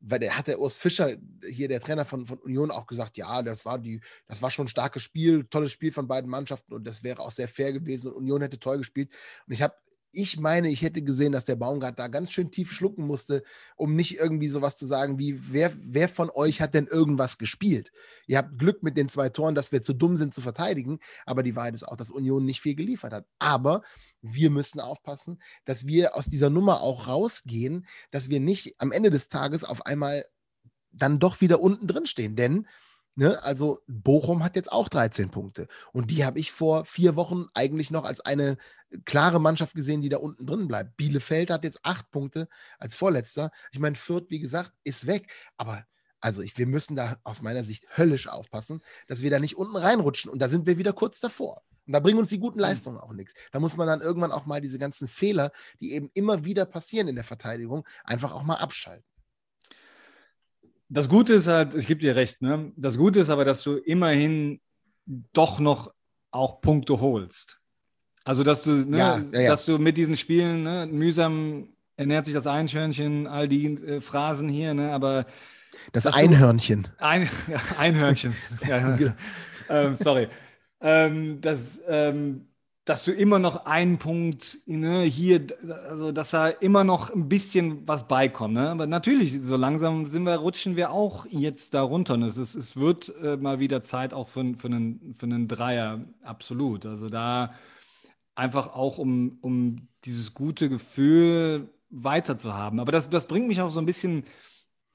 weil 0.00 0.18
der 0.18 0.36
hat 0.36 0.46
der 0.46 0.58
Urs 0.58 0.78
Fischer, 0.78 1.16
hier 1.46 1.68
der 1.68 1.80
Trainer 1.80 2.06
von, 2.06 2.26
von 2.26 2.38
Union, 2.38 2.70
auch 2.70 2.86
gesagt, 2.86 3.18
ja, 3.18 3.42
das 3.42 3.66
war 3.66 3.78
die, 3.78 4.00
das 4.26 4.40
war 4.40 4.50
schon 4.50 4.64
ein 4.64 4.68
starkes 4.68 5.02
Spiel, 5.02 5.44
tolles 5.44 5.72
Spiel 5.72 5.92
von 5.92 6.08
beiden 6.08 6.30
Mannschaften 6.30 6.72
und 6.72 6.86
das 6.86 7.04
wäre 7.04 7.20
auch 7.20 7.30
sehr 7.30 7.48
fair 7.48 7.72
gewesen 7.72 8.10
und 8.10 8.16
Union 8.16 8.40
hätte 8.40 8.58
toll 8.58 8.78
gespielt. 8.78 9.10
Und 9.46 9.52
ich 9.52 9.60
habe 9.60 9.74
ich 10.12 10.38
meine, 10.38 10.68
ich 10.70 10.82
hätte 10.82 11.02
gesehen, 11.02 11.32
dass 11.32 11.44
der 11.44 11.56
Baumgart 11.56 11.98
da 11.98 12.08
ganz 12.08 12.32
schön 12.32 12.50
tief 12.50 12.72
schlucken 12.72 13.06
musste, 13.06 13.42
um 13.76 13.94
nicht 13.94 14.18
irgendwie 14.18 14.48
sowas 14.48 14.76
zu 14.76 14.86
sagen 14.86 15.18
wie, 15.18 15.52
wer, 15.52 15.72
wer 15.80 16.08
von 16.08 16.30
euch 16.30 16.60
hat 16.60 16.74
denn 16.74 16.86
irgendwas 16.86 17.38
gespielt? 17.38 17.92
Ihr 18.26 18.38
habt 18.38 18.58
Glück 18.58 18.82
mit 18.82 18.96
den 18.96 19.08
zwei 19.08 19.28
Toren, 19.28 19.54
dass 19.54 19.72
wir 19.72 19.82
zu 19.82 19.92
dumm 19.92 20.16
sind 20.16 20.34
zu 20.34 20.40
verteidigen, 20.40 20.98
aber 21.26 21.42
die 21.42 21.56
Wahrheit 21.56 21.74
ist 21.74 21.86
auch, 21.86 21.96
dass 21.96 22.10
Union 22.10 22.44
nicht 22.44 22.60
viel 22.60 22.74
geliefert 22.74 23.12
hat. 23.12 23.26
Aber 23.38 23.82
wir 24.20 24.50
müssen 24.50 24.80
aufpassen, 24.80 25.40
dass 25.64 25.86
wir 25.86 26.16
aus 26.16 26.26
dieser 26.26 26.50
Nummer 26.50 26.80
auch 26.80 27.06
rausgehen, 27.06 27.86
dass 28.10 28.30
wir 28.30 28.40
nicht 28.40 28.74
am 28.78 28.92
Ende 28.92 29.10
des 29.10 29.28
Tages 29.28 29.64
auf 29.64 29.86
einmal 29.86 30.24
dann 30.92 31.18
doch 31.18 31.40
wieder 31.40 31.60
unten 31.60 31.86
drin 31.86 32.06
stehen, 32.06 32.34
denn 32.34 32.66
Ne? 33.16 33.42
Also 33.42 33.80
Bochum 33.86 34.44
hat 34.44 34.56
jetzt 34.56 34.72
auch 34.72 34.88
13 34.88 35.30
Punkte. 35.30 35.66
Und 35.92 36.10
die 36.10 36.24
habe 36.24 36.38
ich 36.38 36.52
vor 36.52 36.84
vier 36.84 37.16
Wochen 37.16 37.46
eigentlich 37.54 37.90
noch 37.90 38.04
als 38.04 38.20
eine 38.20 38.56
klare 39.04 39.40
Mannschaft 39.40 39.74
gesehen, 39.74 40.00
die 40.00 40.08
da 40.08 40.18
unten 40.18 40.46
drin 40.46 40.68
bleibt. 40.68 40.96
Bielefeld 40.96 41.50
hat 41.50 41.64
jetzt 41.64 41.80
acht 41.82 42.10
Punkte 42.10 42.48
als 42.78 42.94
Vorletzter. 42.94 43.50
Ich 43.72 43.78
meine, 43.78 43.96
Fürth, 43.96 44.26
wie 44.28 44.40
gesagt, 44.40 44.72
ist 44.84 45.06
weg. 45.06 45.32
Aber 45.56 45.84
also 46.20 46.42
ich, 46.42 46.56
wir 46.58 46.66
müssen 46.66 46.96
da 46.96 47.16
aus 47.24 47.42
meiner 47.42 47.64
Sicht 47.64 47.86
höllisch 47.96 48.28
aufpassen, 48.28 48.80
dass 49.08 49.22
wir 49.22 49.30
da 49.30 49.38
nicht 49.38 49.56
unten 49.56 49.76
reinrutschen. 49.76 50.30
Und 50.30 50.40
da 50.40 50.48
sind 50.48 50.66
wir 50.66 50.78
wieder 50.78 50.92
kurz 50.92 51.20
davor. 51.20 51.62
Und 51.86 51.94
da 51.94 52.00
bringen 52.00 52.18
uns 52.18 52.28
die 52.30 52.38
guten 52.38 52.58
hm. 52.58 52.62
Leistungen 52.62 52.98
auch 52.98 53.12
nichts. 53.12 53.34
Da 53.52 53.60
muss 53.60 53.76
man 53.76 53.86
dann 53.86 54.00
irgendwann 54.00 54.32
auch 54.32 54.46
mal 54.46 54.60
diese 54.60 54.78
ganzen 54.78 55.08
Fehler, 55.08 55.50
die 55.80 55.94
eben 55.94 56.10
immer 56.14 56.44
wieder 56.44 56.64
passieren 56.64 57.08
in 57.08 57.16
der 57.16 57.24
Verteidigung, 57.24 57.86
einfach 58.04 58.32
auch 58.32 58.44
mal 58.44 58.56
abschalten 58.56 59.09
das 60.90 61.08
Gute 61.08 61.34
ist 61.34 61.46
halt, 61.46 61.74
ich 61.74 61.86
gebe 61.86 62.00
dir 62.00 62.16
recht, 62.16 62.42
ne? 62.42 62.72
das 62.76 62.98
Gute 62.98 63.20
ist 63.20 63.30
aber, 63.30 63.44
dass 63.44 63.62
du 63.62 63.76
immerhin 63.76 64.60
doch 65.32 65.60
noch 65.60 65.92
auch 66.32 66.60
Punkte 66.60 67.00
holst. 67.00 67.58
Also, 68.24 68.44
dass 68.44 68.64
du, 68.64 68.72
ne, 68.72 68.98
ja, 68.98 69.18
ja, 69.32 69.40
ja. 69.40 69.50
dass 69.50 69.64
du 69.64 69.78
mit 69.78 69.96
diesen 69.96 70.16
Spielen, 70.16 70.62
ne, 70.62 70.86
mühsam 70.86 71.68
ernährt 71.96 72.26
sich 72.26 72.34
das 72.34 72.46
Einhörnchen, 72.46 73.26
all 73.26 73.48
die 73.48 73.66
äh, 73.66 74.00
Phrasen 74.00 74.48
hier, 74.48 74.74
ne, 74.74 74.92
aber. 74.92 75.26
Das 75.92 76.06
Einhörnchen. 76.06 76.88
Ein, 76.98 77.28
Einhörnchen. 77.78 78.34
genau. 78.60 79.12
ähm, 79.68 79.96
sorry. 79.96 80.28
Ähm, 80.80 81.40
das, 81.40 81.80
ähm, 81.88 82.46
dass 82.84 83.04
du 83.04 83.12
immer 83.12 83.38
noch 83.38 83.66
einen 83.66 83.98
Punkt 83.98 84.58
ne, 84.66 85.02
hier, 85.02 85.46
also 85.88 86.12
dass 86.12 86.30
da 86.30 86.48
immer 86.48 86.82
noch 86.82 87.10
ein 87.14 87.28
bisschen 87.28 87.86
was 87.86 88.08
beikommt. 88.08 88.54
Ne? 88.54 88.70
Aber 88.70 88.86
natürlich, 88.86 89.40
so 89.40 89.56
langsam 89.56 90.06
sind 90.06 90.24
wir, 90.24 90.36
rutschen 90.36 90.76
wir 90.76 90.90
auch 90.90 91.26
jetzt 91.28 91.74
da 91.74 91.82
runter. 91.82 92.14
Und 92.14 92.22
es, 92.22 92.36
ist, 92.36 92.54
es 92.54 92.76
wird 92.76 93.14
äh, 93.22 93.36
mal 93.36 93.60
wieder 93.60 93.82
Zeit 93.82 94.14
auch 94.14 94.28
für, 94.28 94.54
für, 94.56 94.68
einen, 94.68 95.14
für 95.14 95.26
einen 95.26 95.46
Dreier, 95.46 96.04
absolut. 96.22 96.86
Also 96.86 97.08
da 97.08 97.52
einfach 98.34 98.74
auch, 98.74 98.98
um, 98.98 99.38
um 99.42 99.88
dieses 100.04 100.32
gute 100.34 100.68
Gefühl 100.68 101.68
weiter 101.90 102.38
zu 102.38 102.54
haben. 102.54 102.80
Aber 102.80 102.92
das, 102.92 103.10
das 103.10 103.26
bringt 103.26 103.48
mich 103.48 103.60
auch 103.60 103.70
so 103.70 103.80
ein 103.80 103.86
bisschen, 103.86 104.24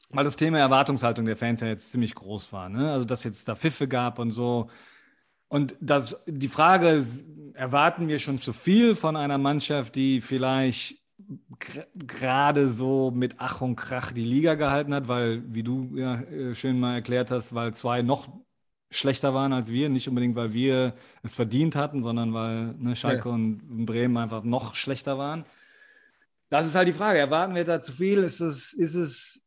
weil 0.09 0.23
das 0.23 0.37
Thema 0.37 0.59
Erwartungshaltung 0.59 1.25
der 1.25 1.37
Fans 1.37 1.61
ja 1.61 1.67
jetzt 1.67 1.91
ziemlich 1.91 2.15
groß 2.15 2.51
war. 2.51 2.69
Ne? 2.69 2.91
Also 2.91 3.05
dass 3.05 3.23
jetzt 3.23 3.47
da 3.47 3.55
Pfiffe 3.55 3.87
gab 3.87 4.19
und 4.19 4.31
so. 4.31 4.69
Und 5.55 5.73
das, 5.79 6.21
die 6.27 6.49
Frage, 6.49 7.01
erwarten 7.53 8.09
wir 8.09 8.19
schon 8.19 8.37
zu 8.37 8.51
viel 8.51 8.93
von 8.93 9.15
einer 9.15 9.37
Mannschaft, 9.37 9.95
die 9.95 10.19
vielleicht 10.19 10.97
gerade 11.95 12.67
so 12.67 13.09
mit 13.09 13.35
Ach 13.37 13.61
und 13.61 13.77
Krach 13.77 14.11
die 14.11 14.25
Liga 14.25 14.55
gehalten 14.55 14.93
hat, 14.93 15.07
weil, 15.07 15.43
wie 15.47 15.63
du 15.63 15.95
ja 15.95 16.19
äh, 16.23 16.55
schön 16.55 16.77
mal 16.77 16.95
erklärt 16.95 17.31
hast, 17.31 17.55
weil 17.55 17.73
zwei 17.73 18.01
noch 18.01 18.27
schlechter 18.89 19.33
waren 19.33 19.53
als 19.53 19.71
wir, 19.71 19.87
nicht 19.87 20.09
unbedingt, 20.09 20.35
weil 20.35 20.51
wir 20.51 20.93
es 21.23 21.35
verdient 21.35 21.77
hatten, 21.77 22.03
sondern 22.03 22.33
weil 22.33 22.75
ne, 22.77 22.93
Schalke 22.97 23.29
ja. 23.29 23.35
und 23.35 23.85
Bremen 23.85 24.17
einfach 24.17 24.43
noch 24.43 24.75
schlechter 24.75 25.17
waren. 25.17 25.45
Das 26.49 26.67
ist 26.67 26.75
halt 26.75 26.89
die 26.89 26.93
Frage. 26.93 27.19
Erwarten 27.19 27.55
wir 27.55 27.63
da 27.63 27.81
zu 27.81 27.93
viel? 27.93 28.17
Ist 28.17 28.41
es, 28.41 28.73
ist 28.73 28.95
es 28.95 29.44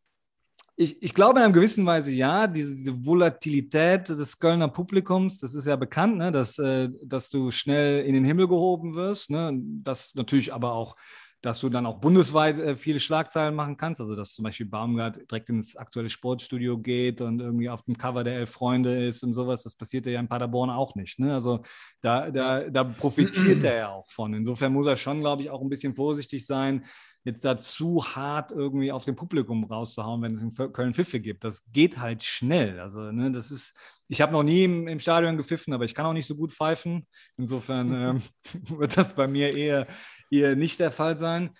ich, 0.81 1.03
ich 1.03 1.12
glaube 1.12 1.41
in 1.41 1.45
einer 1.45 1.53
gewissen 1.53 1.85
Weise 1.85 2.12
ja, 2.12 2.47
diese, 2.47 2.75
diese, 2.75 3.05
Volatilität 3.05 4.09
des 4.09 4.38
Kölner 4.38 4.69
Publikums, 4.69 5.41
das 5.41 5.55
ist 5.55 5.67
ja 5.67 5.75
bekannt, 5.75 6.19
ne, 6.19 6.31
dass, 6.31 6.57
äh, 6.61 6.88
dass 7.03 7.31
du 7.31 7.51
schnell 7.51 8.05
in 8.05 8.14
den 8.14 8.25
Himmel 8.25 8.47
gehoben 8.47 8.95
wirst. 8.95 9.29
Ne, 9.29 9.61
das 9.83 10.14
natürlich 10.14 10.55
aber 10.55 10.73
auch, 10.73 10.95
dass 11.41 11.61
du 11.61 11.69
dann 11.69 11.85
auch 11.85 11.99
bundesweit 11.99 12.61
äh, 12.61 12.77
viele 12.77 13.01
Schlagzeilen 13.01 13.57
machen 13.57 13.77
kannst. 13.77 14.01
Also, 14.01 14.14
dass 14.14 14.35
zum 14.35 14.45
Beispiel 14.45 14.67
Baumgart 14.67 15.17
direkt 15.29 15.49
ins 15.49 15.75
aktuelle 15.75 16.11
Sportstudio 16.11 16.79
geht 16.79 17.21
und 17.23 17.41
irgendwie 17.41 17.69
auf 17.69 17.83
dem 17.83 17.99
Cover 17.99 18.23
der 18.23 18.37
Elf 18.37 18.51
Freunde 18.51 19.05
ist 19.05 19.25
und 19.25 19.33
sowas. 19.33 19.64
Das 19.64 19.75
passiert 19.75 20.07
ja 20.07 20.21
in 20.21 20.29
Paderborn 20.29 20.71
auch 20.71 20.95
nicht. 20.95 21.19
Ne? 21.19 21.35
Also, 21.35 21.61
da, 22.01 22.31
da, 22.31 22.71
da 22.71 22.85
profitiert 22.85 23.64
er 23.64 23.77
ja 23.77 23.88
auch 23.88 24.09
von. 24.09 24.33
Insofern 24.33 24.73
muss 24.73 24.87
er 24.87 24.97
schon, 24.97 25.21
glaube 25.21 25.43
ich, 25.43 25.51
auch 25.51 25.61
ein 25.61 25.69
bisschen 25.69 25.95
vorsichtig 25.95 26.47
sein 26.47 26.85
jetzt 27.29 27.45
da 27.45 27.57
zu 27.57 28.03
hart 28.05 28.51
irgendwie 28.51 28.91
auf 28.91 29.05
dem 29.05 29.14
Publikum 29.14 29.64
rauszuhauen, 29.64 30.23
wenn 30.23 30.35
es 30.35 30.41
in 30.41 30.73
Köln 30.73 30.95
Pfiffe 30.95 31.21
gibt. 31.21 31.45
Das 31.45 31.62
geht 31.73 31.99
halt 31.99 32.25
schnell. 32.25 32.81
Also, 32.81 33.12
ne, 33.12 33.31
das 33.31 33.51
ist, 33.51 33.77
ich 34.09 34.21
habe 34.21 34.33
noch 34.33 34.43
nie 34.43 34.64
im, 34.64 34.88
im, 34.88 34.99
Stadion 34.99 35.37
gepfiffen, 35.37 35.75
aber 35.75 35.85
ich 35.85 35.95
kann 35.95 36.07
auch 36.07 36.12
nicht 36.12 36.27
so 36.27 36.35
gut 36.35 36.53
pfeifen. 36.53 37.07
Insofern 37.37 37.93
ähm, 37.93 38.23
wird 38.79 38.97
das 38.97 39.14
bei 39.14 39.29
mir 39.29 39.55
eher, 39.55 39.87
eher 40.31 40.57
nicht 40.57 40.81
der 40.81 40.91
Fall 40.91 41.19
sein. 41.19 41.51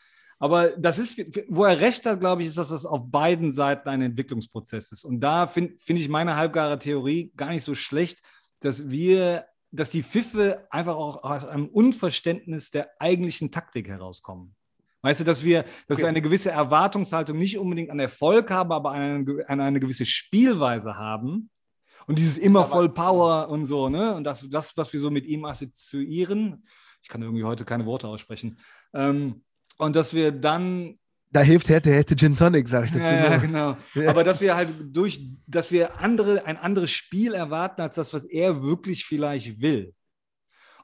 Aber 0.41 0.71
das 0.71 0.99
ist, 0.99 1.19
wo 1.49 1.65
er 1.65 1.81
recht 1.81 2.07
hat, 2.07 2.21
glaube 2.21 2.43
ich, 2.43 2.49
ist, 2.49 2.59
dass 2.59 2.69
das 2.69 2.87
auf 2.87 3.11
beiden 3.11 3.53
Seiten 3.53 3.89
ein 3.89 4.03
Entwicklungsprozess 4.03 4.93
ist. 4.93 5.05
Und 5.05 5.21
da 5.21 5.49
finde 5.49 5.77
find 5.79 5.99
ich 5.99 6.09
meine 6.09 6.37
halbgare 6.37 6.79
Theorie 6.79 7.33
gar 7.37 7.51
nicht 7.51 7.65
so 7.65 7.75
schlecht, 7.75 8.21
dass 8.61 8.89
wir, 8.89 9.47
dass 9.73 9.91
die 9.91 10.03
Pfiffe 10.03 10.67
einfach 10.71 10.95
auch 10.95 11.25
aus 11.25 11.45
einem 11.45 11.67
Unverständnis 11.67 12.71
der 12.71 12.91
eigentlichen 13.01 13.51
Taktik 13.51 13.89
herauskommen. 13.89 14.55
Weißt 15.03 15.21
du, 15.21 15.25
dass 15.25 15.45
wir, 15.45 15.63
dass 15.87 15.97
okay. 15.97 16.03
wir 16.03 16.09
eine 16.09 16.23
gewisse 16.23 16.51
Erwartungshaltung 16.51 17.39
nicht 17.39 17.59
unbedingt 17.59 17.91
an 17.91 18.01
Erfolg 18.01 18.51
haben, 18.51 18.73
aber 18.73 18.93
an 18.93 19.01
eine, 19.01 19.49
an 19.49 19.61
eine 19.61 19.81
gewisse 19.81 20.07
Spielweise 20.07 20.97
haben. 20.97 21.51
Und 22.07 22.19
dieses 22.19 22.39
immer 22.39 22.61
aber, 22.61 22.71
voll 22.71 22.89
Power 22.89 23.49
und 23.49 23.67
so, 23.67 23.89
ne? 23.89 24.15
Und 24.15 24.25
das, 24.25 24.47
das, 24.51 24.77
was 24.77 24.93
wir 24.93 24.99
so 24.99 25.11
mit 25.11 25.27
ihm 25.27 25.45
assoziieren, 25.45 26.65
ich 27.03 27.09
kann 27.09 27.23
irgendwie 27.23 27.45
heute 27.45 27.65
keine 27.65 27.87
Worte 27.87 28.09
aussprechen. 28.09 28.59
Ähm, 28.95 29.43
und 29.77 29.95
dass 29.95 30.15
wir 30.15 30.33
dann. 30.33 30.99
Da 31.31 31.43
hilft 31.43 31.69
hätte, 31.69 31.91
hätte 31.93 32.17
Gin 32.17 32.35
Tonic, 32.35 32.69
sage 32.69 32.87
ich 32.87 32.93
dazu. 32.93 33.03
Ja, 33.03 33.31
ja 33.33 33.37
genau. 33.37 33.77
Ja. 33.95 34.11
Aber 34.11 34.25
dass 34.25 34.41
wir 34.41 34.57
halt 34.57 34.71
durch, 34.97 35.21
dass 35.47 35.71
wir 35.71 36.01
andere, 36.01 36.47
ein 36.47 36.57
anderes 36.57 36.91
Spiel 36.91 37.35
erwarten, 37.35 37.83
als 37.83 37.97
das, 37.97 38.15
was 38.15 38.25
er 38.25 38.63
wirklich 38.63 39.05
vielleicht 39.05 39.61
will. 39.61 39.95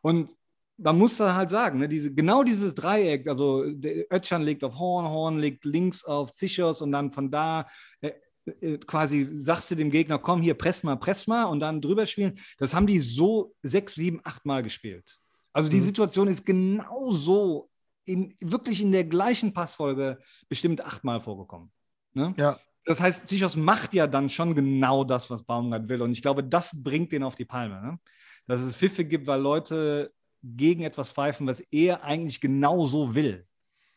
Und 0.02 0.36
man 0.76 0.98
muss 0.98 1.16
da 1.16 1.34
halt 1.34 1.50
sagen, 1.50 1.78
ne, 1.78 1.88
diese, 1.88 2.12
genau 2.12 2.42
dieses 2.42 2.74
Dreieck, 2.74 3.28
also 3.28 3.64
Ötchan 3.64 4.42
legt 4.42 4.64
auf 4.64 4.78
Horn, 4.78 5.06
Horn 5.06 5.38
legt 5.38 5.64
links 5.64 6.04
auf 6.04 6.32
Zichos 6.32 6.82
und 6.82 6.92
dann 6.92 7.10
von 7.10 7.30
da 7.30 7.66
äh, 8.00 8.12
äh, 8.60 8.78
quasi 8.78 9.28
sagst 9.36 9.70
du 9.70 9.74
dem 9.74 9.90
Gegner, 9.90 10.18
komm 10.18 10.42
hier, 10.42 10.54
press 10.54 10.82
mal, 10.82 10.96
press 10.96 11.26
mal 11.26 11.44
und 11.44 11.60
dann 11.60 11.80
drüber 11.80 12.06
spielen. 12.06 12.38
Das 12.58 12.74
haben 12.74 12.86
die 12.86 13.00
so 13.00 13.54
sechs, 13.62 13.94
sieben, 13.94 14.20
acht 14.24 14.44
Mal 14.44 14.62
gespielt. 14.62 15.18
Also 15.52 15.70
die 15.70 15.80
mhm. 15.80 15.84
Situation 15.84 16.28
ist 16.28 16.44
genau 16.44 17.10
so, 17.10 17.70
in, 18.04 18.34
wirklich 18.40 18.82
in 18.82 18.92
der 18.92 19.04
gleichen 19.04 19.54
Passfolge 19.54 20.18
bestimmt 20.48 20.84
achtmal 20.84 21.20
vorgekommen. 21.20 21.70
Ne? 22.12 22.34
Ja. 22.36 22.58
Das 22.84 23.00
heißt, 23.00 23.28
Zichos 23.28 23.56
macht 23.56 23.94
ja 23.94 24.06
dann 24.06 24.28
schon 24.28 24.54
genau 24.54 25.04
das, 25.04 25.30
was 25.30 25.42
Baumgart 25.42 25.88
will. 25.88 26.02
Und 26.02 26.12
ich 26.12 26.20
glaube, 26.20 26.44
das 26.44 26.82
bringt 26.82 27.12
den 27.12 27.22
auf 27.22 27.34
die 27.34 27.46
Palme. 27.46 27.80
Ne? 27.80 27.98
Dass 28.46 28.60
es 28.60 28.76
Pfiffe 28.76 29.06
gibt, 29.06 29.26
weil 29.26 29.40
Leute 29.40 30.12
gegen 30.44 30.82
etwas 30.82 31.10
pfeifen, 31.10 31.46
was 31.46 31.60
er 31.70 32.04
eigentlich 32.04 32.40
genau 32.40 32.84
so 32.84 33.14
will. 33.14 33.46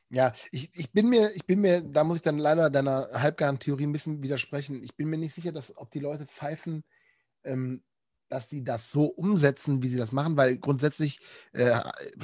Ja, 0.09 0.31
ich, 0.51 0.69
ich 0.73 0.91
bin 0.93 1.09
mir, 1.09 1.31
ich 1.35 1.45
bin 1.45 1.59
mir, 1.59 1.81
da 1.81 2.03
muss 2.05 2.17
ich 2.17 2.21
dann 2.21 2.37
leider 2.37 2.69
deiner 2.69 3.09
halbgaren 3.11 3.59
Theorie 3.59 3.83
ein 3.83 3.91
bisschen 3.91 4.23
widersprechen. 4.23 4.81
Ich 4.81 4.95
bin 4.95 5.09
mir 5.09 5.17
nicht 5.17 5.33
sicher, 5.33 5.51
dass 5.51 5.75
ob 5.75 5.91
die 5.91 5.99
Leute 5.99 6.25
pfeifen, 6.25 6.85
ähm, 7.43 7.83
dass 8.29 8.49
sie 8.49 8.63
das 8.63 8.91
so 8.91 9.05
umsetzen, 9.05 9.81
wie 9.83 9.87
sie 9.89 9.97
das 9.97 10.11
machen, 10.11 10.37
weil 10.37 10.57
grundsätzlich 10.57 11.19
äh, 11.53 11.79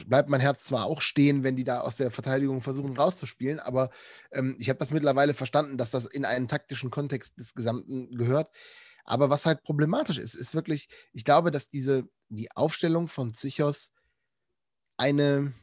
bleibt 0.08 0.30
mein 0.30 0.42
Herz 0.42 0.64
zwar 0.64 0.86
auch 0.86 1.02
stehen, 1.02 1.44
wenn 1.44 1.56
die 1.56 1.64
da 1.64 1.82
aus 1.82 1.98
der 1.98 2.12
Verteidigung 2.12 2.62
versuchen 2.62 2.96
rauszuspielen, 2.96 3.60
aber 3.60 3.90
ähm, 4.32 4.56
ich 4.60 4.70
habe 4.70 4.80
das 4.80 4.92
mittlerweile 4.92 5.34
verstanden, 5.34 5.78
dass 5.78 5.92
das 5.92 6.06
in 6.06 6.26
einen 6.26 6.48
taktischen 6.48 6.90
Kontext 6.90 7.38
des 7.38 7.54
Gesamten 7.54 8.16
gehört. 8.16 8.50
Aber 9.06 9.30
was 9.30 9.46
halt 9.46 9.64
problematisch 9.64 10.18
ist, 10.18 10.34
ist 10.34 10.56
wirklich, 10.56 10.88
ich 11.12 11.26
glaube, 11.26 11.52
dass 11.52 11.70
diese, 11.70 12.08
die 12.30 12.52
Aufstellung 12.52 13.08
von 13.08 13.34
Zichos 13.34 13.93
eine, 14.98 15.54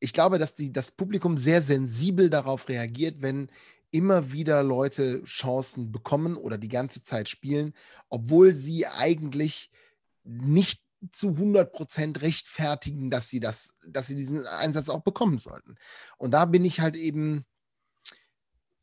ich 0.00 0.12
glaube, 0.12 0.38
dass 0.38 0.54
die, 0.54 0.72
das 0.72 0.90
Publikum 0.90 1.38
sehr 1.38 1.62
sensibel 1.62 2.30
darauf 2.30 2.68
reagiert, 2.68 3.22
wenn 3.22 3.50
immer 3.90 4.32
wieder 4.32 4.62
Leute 4.62 5.22
Chancen 5.24 5.90
bekommen 5.92 6.36
oder 6.36 6.58
die 6.58 6.68
ganze 6.68 7.02
Zeit 7.02 7.28
spielen, 7.28 7.74
obwohl 8.10 8.54
sie 8.54 8.86
eigentlich 8.86 9.70
nicht 10.24 10.82
zu 11.12 11.28
100% 11.28 12.20
rechtfertigen, 12.20 13.10
dass 13.10 13.28
sie 13.28 13.40
das, 13.40 13.74
dass 13.86 14.08
sie 14.08 14.16
diesen 14.16 14.46
Einsatz 14.46 14.88
auch 14.88 15.02
bekommen 15.02 15.38
sollten. 15.38 15.76
Und 16.18 16.32
da 16.32 16.44
bin 16.44 16.64
ich 16.64 16.80
halt 16.80 16.96
eben, 16.96 17.46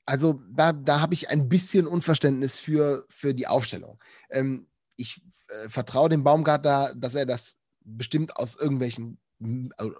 also 0.06 0.42
da, 0.50 0.72
da 0.72 1.02
habe 1.02 1.14
ich 1.14 1.30
ein 1.30 1.50
bisschen 1.50 1.88
Unverständnis 1.88 2.58
für, 2.58 3.06
für 3.10 3.34
die 3.34 3.48
Aufstellung. 3.48 4.00
Ähm, 4.30 4.68
ich 4.98 5.22
äh, 5.50 5.70
vertraue 5.70 6.10
dem 6.10 6.24
Baumgartner, 6.24 6.96
dass 6.96 7.16
er 7.16 7.26
das 7.26 7.58
bestimmt 7.86 8.38
aus 8.38 8.56
irgendwelchen 8.56 9.20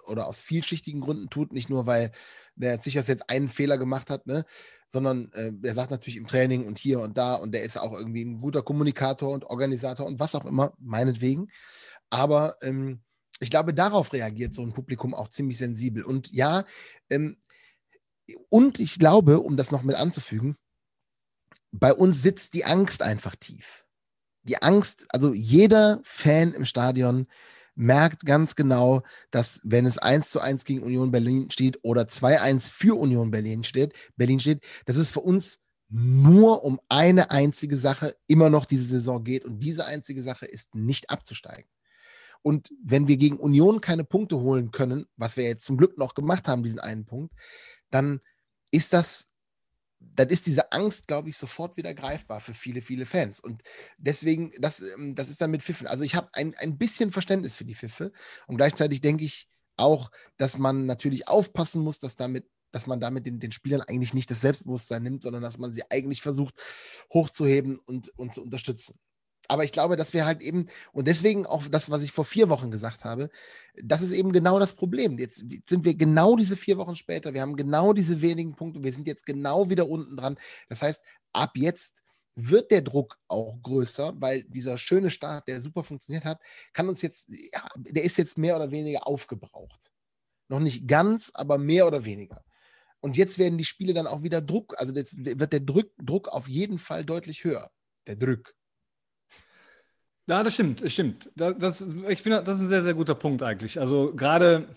oder 0.08 0.28
aus 0.28 0.40
vielschichtigen 0.40 1.02
Gründen 1.02 1.30
tut, 1.30 1.52
nicht 1.52 1.70
nur, 1.70 1.86
weil 1.86 2.12
der 2.56 2.82
sicher 2.82 3.02
jetzt 3.02 3.30
einen 3.30 3.50
Fehler 3.50 3.78
gemacht 3.78 4.10
hat, 4.10 4.28
ne? 4.28 4.46
sondern 4.88 5.30
äh, 5.34 5.52
er 5.62 5.74
sagt 5.74 5.92
natürlich 5.92 6.16
im 6.16 6.28
Training 6.28 6.66
und 6.66 6.80
hier 6.80 7.02
und 7.02 7.18
da 7.18 7.36
und 7.36 7.52
der 7.52 7.64
ist 7.64 7.78
auch 7.78 7.92
irgendwie 7.92 8.24
ein 8.24 8.40
guter 8.40 8.62
Kommunikator 8.62 9.34
und 9.34 9.44
Organisator 9.46 10.06
und 10.06 10.20
was 10.20 10.36
auch 10.36 10.46
immer, 10.46 10.74
meinetwegen. 10.80 11.50
Aber 12.10 12.56
ähm, 12.62 13.02
ich 13.42 13.50
glaube, 13.50 13.74
darauf 13.74 14.14
reagiert 14.14 14.56
so 14.56 14.62
ein 14.62 14.74
Publikum 14.74 15.14
auch 15.14 15.28
ziemlich 15.28 15.58
sensibel. 15.58 16.04
Und 16.04 16.32
ja, 16.32 16.64
ähm, 17.10 17.38
und 18.50 18.80
ich 18.80 18.98
glaube, 18.98 19.42
um 19.42 19.58
das 19.58 19.72
noch 19.72 19.84
mit 19.84 19.98
anzufügen, 19.98 20.56
bei 21.72 21.94
uns 21.94 22.22
sitzt 22.22 22.54
die 22.54 22.66
Angst 22.66 23.02
einfach 23.02 23.36
tief. 23.36 23.86
Die 24.44 24.62
Angst, 24.62 25.08
also 25.10 25.34
jeder 25.34 26.00
Fan 26.04 26.54
im 26.54 26.66
Stadion 26.66 27.28
merkt 27.76 28.26
ganz 28.26 28.56
genau, 28.56 29.04
dass 29.32 29.62
wenn 29.64 29.86
es 29.86 29.98
1 29.98 30.32
zu 30.32 30.40
1 30.40 30.66
gegen 30.66 30.84
Union 30.84 31.12
Berlin 31.12 31.52
steht 31.52 31.80
oder 31.84 32.04
2-1 32.04 32.70
für 32.70 32.98
Union 32.98 33.32
Berlin 33.32 33.64
steht, 33.64 33.94
Berlin 34.16 34.40
steht, 34.40 34.64
dass 34.86 34.98
es 34.98 35.10
für 35.10 35.20
uns 35.20 35.60
nur 35.90 36.64
um 36.64 36.80
eine 36.90 37.32
einzige 37.32 37.78
Sache 37.78 38.16
immer 38.28 38.50
noch 38.50 38.66
diese 38.66 38.86
Saison 38.86 39.24
geht. 39.24 39.46
Und 39.46 39.60
diese 39.60 39.86
einzige 39.86 40.24
Sache 40.24 40.46
ist 40.46 40.74
nicht 40.74 41.10
abzusteigen. 41.10 41.70
Und 42.42 42.70
wenn 42.84 43.08
wir 43.08 43.18
gegen 43.18 43.38
Union 43.38 43.82
keine 43.82 44.04
Punkte 44.04 44.40
holen 44.40 44.72
können, 44.72 45.06
was 45.16 45.38
wir 45.38 45.46
jetzt 45.46 45.66
zum 45.66 45.78
Glück 45.78 45.98
noch 45.98 46.14
gemacht 46.14 46.48
haben, 46.48 46.64
diesen 46.64 46.80
einen 46.80 47.06
Punkt, 47.06 47.34
dann 47.90 48.20
ist 48.72 48.94
das 48.94 49.32
dann 50.16 50.30
ist 50.30 50.46
diese 50.46 50.72
Angst, 50.72 51.08
glaube 51.08 51.30
ich, 51.30 51.38
sofort 51.38 51.78
wieder 51.78 51.94
greifbar 51.94 52.40
für 52.42 52.54
viele, 52.54 52.82
viele 52.82 53.06
Fans. 53.06 53.40
Und 53.40 53.64
deswegen, 53.98 54.52
das, 54.60 54.82
ähm, 54.82 55.16
das 55.16 55.30
ist 55.30 55.42
dann 55.42 55.52
mit 55.52 55.64
Pfiffen. 55.64 55.88
Also 55.88 56.04
ich 56.04 56.16
habe 56.16 56.30
ein, 56.34 56.56
ein 56.58 56.78
bisschen 56.78 57.12
Verständnis 57.12 57.56
für 57.56 57.66
die 57.66 57.76
Pfiffe 57.76 58.12
und 58.48 58.58
gleichzeitig 58.58 59.02
denke 59.02 59.26
ich 59.26 59.48
auch, 59.78 60.12
dass 60.38 60.58
man 60.58 60.86
natürlich 60.86 61.28
aufpassen 61.28 61.82
muss, 61.82 62.00
dass 62.00 62.16
damit 62.16 62.46
dass 62.72 62.88
man 62.88 63.00
damit 63.00 63.26
den, 63.26 63.40
den 63.40 63.54
Spielern 63.54 63.80
eigentlich 63.80 64.14
nicht 64.14 64.30
das 64.30 64.42
Selbstbewusstsein 64.42 65.02
nimmt, 65.02 65.24
sondern 65.24 65.42
dass 65.42 65.58
man 65.58 65.72
sie 65.72 65.84
eigentlich 65.90 66.22
versucht 66.22 66.56
hochzuheben 67.14 67.80
und, 67.86 68.10
und 68.18 68.34
zu 68.34 68.44
unterstützen 68.44 69.00
aber 69.50 69.64
ich 69.64 69.72
glaube, 69.72 69.96
dass 69.96 70.14
wir 70.14 70.26
halt 70.26 70.42
eben, 70.42 70.68
und 70.94 71.08
deswegen 71.08 71.46
auch 71.46 71.68
das, 71.68 71.90
was 71.90 72.04
ich 72.04 72.12
vor 72.12 72.26
vier 72.26 72.50
Wochen 72.50 72.72
gesagt 72.72 73.06
habe, 73.06 73.30
das 73.82 74.02
ist 74.02 74.12
eben 74.12 74.32
genau 74.32 74.60
das 74.60 74.74
Problem. 74.74 75.18
Jetzt 75.20 75.46
sind 75.70 75.86
wir 75.86 75.96
genau 75.96 76.36
diese 76.36 76.56
vier 76.56 76.78
Wochen 76.78 76.96
später, 76.96 77.34
wir 77.34 77.42
haben 77.42 77.56
genau 77.56 77.94
diese 77.94 78.22
wenigen 78.22 78.56
Punkte, 78.56 78.84
wir 78.84 78.94
sind 78.94 79.08
jetzt 79.08 79.26
genau 79.26 79.70
wieder 79.70 79.90
unten 79.90 80.18
dran. 80.18 80.38
Das 80.70 80.82
heißt, 80.82 81.04
ab 81.34 81.52
jetzt 81.56 82.04
wird 82.36 82.72
der 82.72 82.82
Druck 82.82 83.18
auch 83.28 83.62
größer, 83.62 84.14
weil 84.18 84.44
dieser 84.44 84.78
schöne 84.78 85.10
Start, 85.10 85.48
der 85.48 85.62
super 85.62 85.84
funktioniert 85.84 86.26
hat, 86.26 86.42
kann 86.74 86.90
uns 86.90 87.02
jetzt, 87.02 87.30
ja, 87.30 87.66
der 87.78 88.04
ist 88.04 88.18
jetzt 88.18 88.38
mehr 88.38 88.56
oder 88.56 88.72
weniger 88.72 89.08
aufgebraucht. 89.08 89.92
Noch 90.50 90.60
nicht 90.60 90.88
ganz, 90.88 91.32
aber 91.34 91.58
mehr 91.58 91.88
oder 91.88 92.06
weniger. 92.06 92.44
Und 93.00 93.18
jetzt 93.18 93.40
werden 93.40 93.58
die 93.58 93.66
Spiele 93.66 93.94
dann 93.94 94.08
auch 94.08 94.24
wieder 94.24 94.42
Druck, 94.42 94.76
also 94.80 94.94
jetzt 94.94 95.16
wird 95.18 95.54
der 95.54 95.60
Druck, 95.60 95.92
Druck 95.98 96.28
auf 96.28 96.48
jeden 96.48 96.80
Fall 96.80 97.06
deutlich 97.06 97.44
höher. 97.44 97.72
Der 98.08 98.16
Druck. 98.16 98.54
Ja, 100.28 100.44
das 100.44 100.56
stimmt, 100.56 100.84
das 100.84 100.94
stimmt. 100.94 101.30
Das, 101.36 101.56
das, 101.58 101.82
ich 102.10 102.22
finde, 102.22 102.44
das 102.44 102.58
ist 102.58 102.64
ein 102.64 102.68
sehr, 102.68 102.82
sehr 102.82 102.96
guter 102.96 103.14
Punkt 103.14 103.44
eigentlich. 103.44 103.80
Also 103.80 104.12
gerade, 104.16 104.68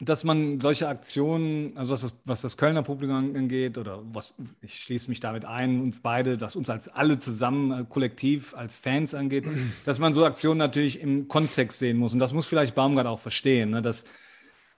dass 0.00 0.24
man 0.24 0.60
solche 0.60 0.88
Aktionen, 0.88 1.76
also 1.76 1.92
was 1.92 2.00
das, 2.02 2.14
was 2.24 2.40
das 2.42 2.56
Kölner 2.56 2.82
Publikum 2.82 3.36
angeht, 3.36 3.78
oder 3.78 4.02
was, 4.12 4.34
ich 4.60 4.80
schließe 4.82 5.08
mich 5.08 5.20
damit 5.20 5.44
ein, 5.44 5.80
uns 5.82 6.00
beide, 6.00 6.36
dass 6.36 6.56
uns 6.56 6.68
als 6.68 6.88
alle 6.88 7.16
zusammen, 7.18 7.70
äh, 7.82 7.84
kollektiv, 7.88 8.54
als 8.54 8.76
Fans 8.76 9.14
angeht, 9.14 9.44
dass 9.84 10.00
man 10.00 10.12
so 10.14 10.24
Aktionen 10.24 10.58
natürlich 10.58 11.00
im 11.00 11.28
Kontext 11.28 11.78
sehen 11.78 11.96
muss. 11.96 12.12
Und 12.12 12.18
das 12.18 12.32
muss 12.32 12.46
vielleicht 12.46 12.74
Baumgart 12.74 13.06
auch 13.06 13.20
verstehen, 13.20 13.70
ne? 13.70 13.82
dass 13.82 14.04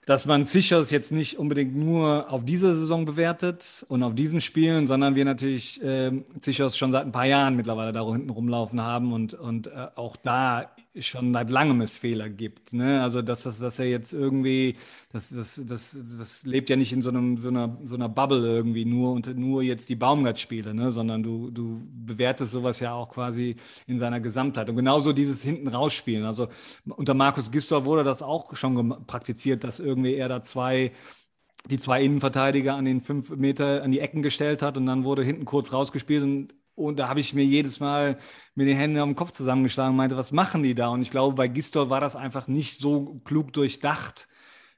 dass 0.05 0.25
man 0.25 0.47
Zichos 0.47 0.89
jetzt 0.89 1.11
nicht 1.11 1.37
unbedingt 1.37 1.75
nur 1.75 2.31
auf 2.31 2.43
diese 2.43 2.75
Saison 2.75 3.05
bewertet 3.05 3.85
und 3.87 4.01
auf 4.01 4.15
diesen 4.15 4.41
Spielen, 4.41 4.87
sondern 4.87 5.15
wir 5.15 5.25
natürlich 5.25 5.81
äh, 5.83 6.11
Zichos 6.39 6.77
schon 6.77 6.91
seit 6.91 7.05
ein 7.05 7.11
paar 7.11 7.27
Jahren 7.27 7.55
mittlerweile 7.55 7.91
da 7.91 8.03
hinten 8.05 8.31
rumlaufen 8.31 8.81
haben 8.81 9.13
und, 9.13 9.33
und 9.35 9.67
äh, 9.67 9.87
auch 9.95 10.15
da 10.15 10.71
schon 10.99 11.33
seit 11.33 11.49
langem 11.49 11.81
es 11.81 11.97
Fehler 11.97 12.29
gibt. 12.29 12.73
Ne? 12.73 13.01
Also 13.01 13.21
dass, 13.21 13.43
dass, 13.43 13.59
dass 13.59 13.79
er 13.79 13.85
jetzt 13.85 14.11
irgendwie, 14.13 14.75
das, 15.11 15.29
das, 15.29 15.61
das, 15.65 15.97
das 16.17 16.43
lebt 16.45 16.69
ja 16.69 16.75
nicht 16.75 16.91
in 16.91 17.01
so, 17.01 17.09
einem, 17.09 17.37
so, 17.37 17.49
einer, 17.49 17.77
so 17.83 17.95
einer 17.95 18.09
Bubble 18.09 18.45
irgendwie 18.45 18.85
nur 18.85 19.13
und 19.13 19.37
nur 19.37 19.63
jetzt 19.63 19.87
die 19.89 19.95
Baumgart-Spiele, 19.95 20.73
ne? 20.73 20.91
sondern 20.91 21.23
du, 21.23 21.49
du 21.49 21.81
bewertest 22.05 22.51
sowas 22.51 22.79
ja 22.81 22.93
auch 22.93 23.09
quasi 23.09 23.55
in 23.87 23.99
seiner 23.99 24.19
Gesamtheit. 24.19 24.69
Und 24.69 24.75
genauso 24.75 25.13
dieses 25.13 25.41
hinten 25.41 25.69
rausspielen. 25.69 26.25
Also 26.25 26.49
unter 26.87 27.13
Markus 27.13 27.51
Gisdol 27.51 27.85
wurde 27.85 28.03
das 28.03 28.21
auch 28.21 28.55
schon 28.55 29.05
praktiziert, 29.07 29.63
dass 29.63 29.79
irgendwie 29.79 30.15
er 30.15 30.27
da 30.27 30.41
zwei 30.41 30.91
die 31.69 31.77
zwei 31.77 32.03
Innenverteidiger 32.03 32.73
an 32.73 32.85
den 32.85 33.01
fünf 33.01 33.29
Meter 33.29 33.83
an 33.83 33.91
die 33.91 33.99
Ecken 33.99 34.23
gestellt 34.23 34.63
hat 34.63 34.77
und 34.77 34.87
dann 34.87 35.03
wurde 35.03 35.23
hinten 35.23 35.45
kurz 35.45 35.71
rausgespielt 35.71 36.23
und 36.23 36.55
und 36.75 36.97
da 36.97 37.09
habe 37.09 37.19
ich 37.19 37.33
mir 37.33 37.45
jedes 37.45 37.79
Mal 37.79 38.17
mit 38.55 38.67
den 38.67 38.77
Händen 38.77 38.97
am 38.97 39.15
Kopf 39.15 39.31
zusammengeschlagen 39.31 39.91
und 39.91 39.97
meinte, 39.97 40.17
was 40.17 40.31
machen 40.31 40.63
die 40.63 40.75
da? 40.75 40.89
Und 40.89 41.01
ich 41.01 41.11
glaube, 41.11 41.35
bei 41.35 41.47
Gistor 41.47 41.89
war 41.89 42.01
das 42.01 42.15
einfach 42.15 42.47
nicht 42.47 42.79
so 42.81 43.17
klug 43.25 43.53
durchdacht, 43.53 44.27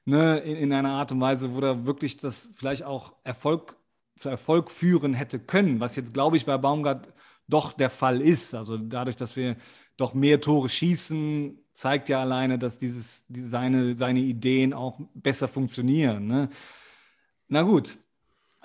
ne, 0.04 0.38
in, 0.38 0.56
in 0.56 0.72
einer 0.72 0.90
Art 0.90 1.12
und 1.12 1.20
Weise, 1.20 1.54
wo 1.54 1.60
da 1.60 1.86
wirklich 1.86 2.16
das 2.16 2.50
vielleicht 2.54 2.84
auch 2.84 3.14
Erfolg 3.24 3.76
zu 4.16 4.28
Erfolg 4.28 4.70
führen 4.70 5.14
hätte 5.14 5.40
können, 5.40 5.80
was 5.80 5.96
jetzt, 5.96 6.14
glaube 6.14 6.36
ich, 6.36 6.46
bei 6.46 6.56
Baumgart 6.56 7.12
doch 7.48 7.72
der 7.72 7.90
Fall 7.90 8.20
ist. 8.20 8.54
Also 8.54 8.78
dadurch, 8.78 9.16
dass 9.16 9.36
wir 9.36 9.56
doch 9.96 10.14
mehr 10.14 10.40
Tore 10.40 10.68
schießen, 10.68 11.58
zeigt 11.72 12.08
ja 12.08 12.20
alleine, 12.20 12.58
dass 12.58 12.78
dieses, 12.78 13.26
die, 13.28 13.42
seine, 13.42 13.96
seine 13.96 14.20
Ideen 14.20 14.72
auch 14.72 15.00
besser 15.14 15.48
funktionieren. 15.48 16.26
Ne? 16.26 16.48
Na 17.48 17.62
gut, 17.62 17.98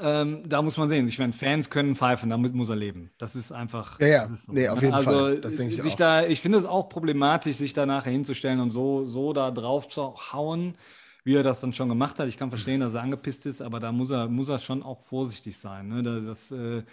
ähm, 0.02 0.44
da 0.48 0.62
muss 0.62 0.78
man 0.78 0.90
sehen. 0.90 1.08
Ich 1.08 1.20
meine, 1.20 1.34
Fans 1.34 1.70
können 1.70 1.96
pfeifen, 1.96 2.30
damit 2.30 2.54
muss 2.54 2.70
er 2.70 2.76
leben. 2.76 3.12
Das 3.18 3.36
ist 3.36 3.52
einfach. 3.52 4.00
Ja, 4.00 4.08
ja. 4.08 4.28
So. 4.28 4.52
Nee, 4.52 4.70
auf 4.70 4.82
jeden 4.82 4.94
also, 4.94 5.12
Fall. 5.12 5.42
Das 5.42 5.56
denke 5.56 5.76
ich 5.76 5.82
sich 5.82 5.94
auch. 5.94 5.98
Da, 5.98 6.26
ich 6.26 6.42
finde 6.42 6.58
es 6.58 6.66
auch 6.66 6.90
problematisch, 6.90 7.58
sich 7.58 7.74
da 7.74 7.86
nachher 7.86 8.12
hinzustellen 8.12 8.60
und 8.60 8.72
so, 8.72 9.06
so 9.06 9.34
da 9.34 9.52
drauf 9.52 9.88
zu 9.88 10.16
hauen, 10.34 10.76
wie 11.24 11.36
er 11.36 11.44
das 11.44 11.60
dann 11.60 11.74
schon 11.74 11.90
gemacht 11.90 12.20
hat. 12.20 12.28
Ich 12.28 12.38
kann 12.38 12.50
verstehen, 12.50 12.80
dass 12.80 12.94
er 12.94 13.02
angepisst 13.02 13.46
ist, 13.46 13.62
aber 13.62 13.80
da 13.80 13.92
muss 13.92 14.12
er, 14.12 14.28
muss 14.28 14.50
er 14.50 14.60
schon 14.60 14.84
auch 14.84 15.02
vorsichtig 15.02 15.58
sein. 15.58 15.88
Ne? 15.88 16.04
Das, 16.04 16.26
das, 16.26 16.52
äh, 16.52 16.84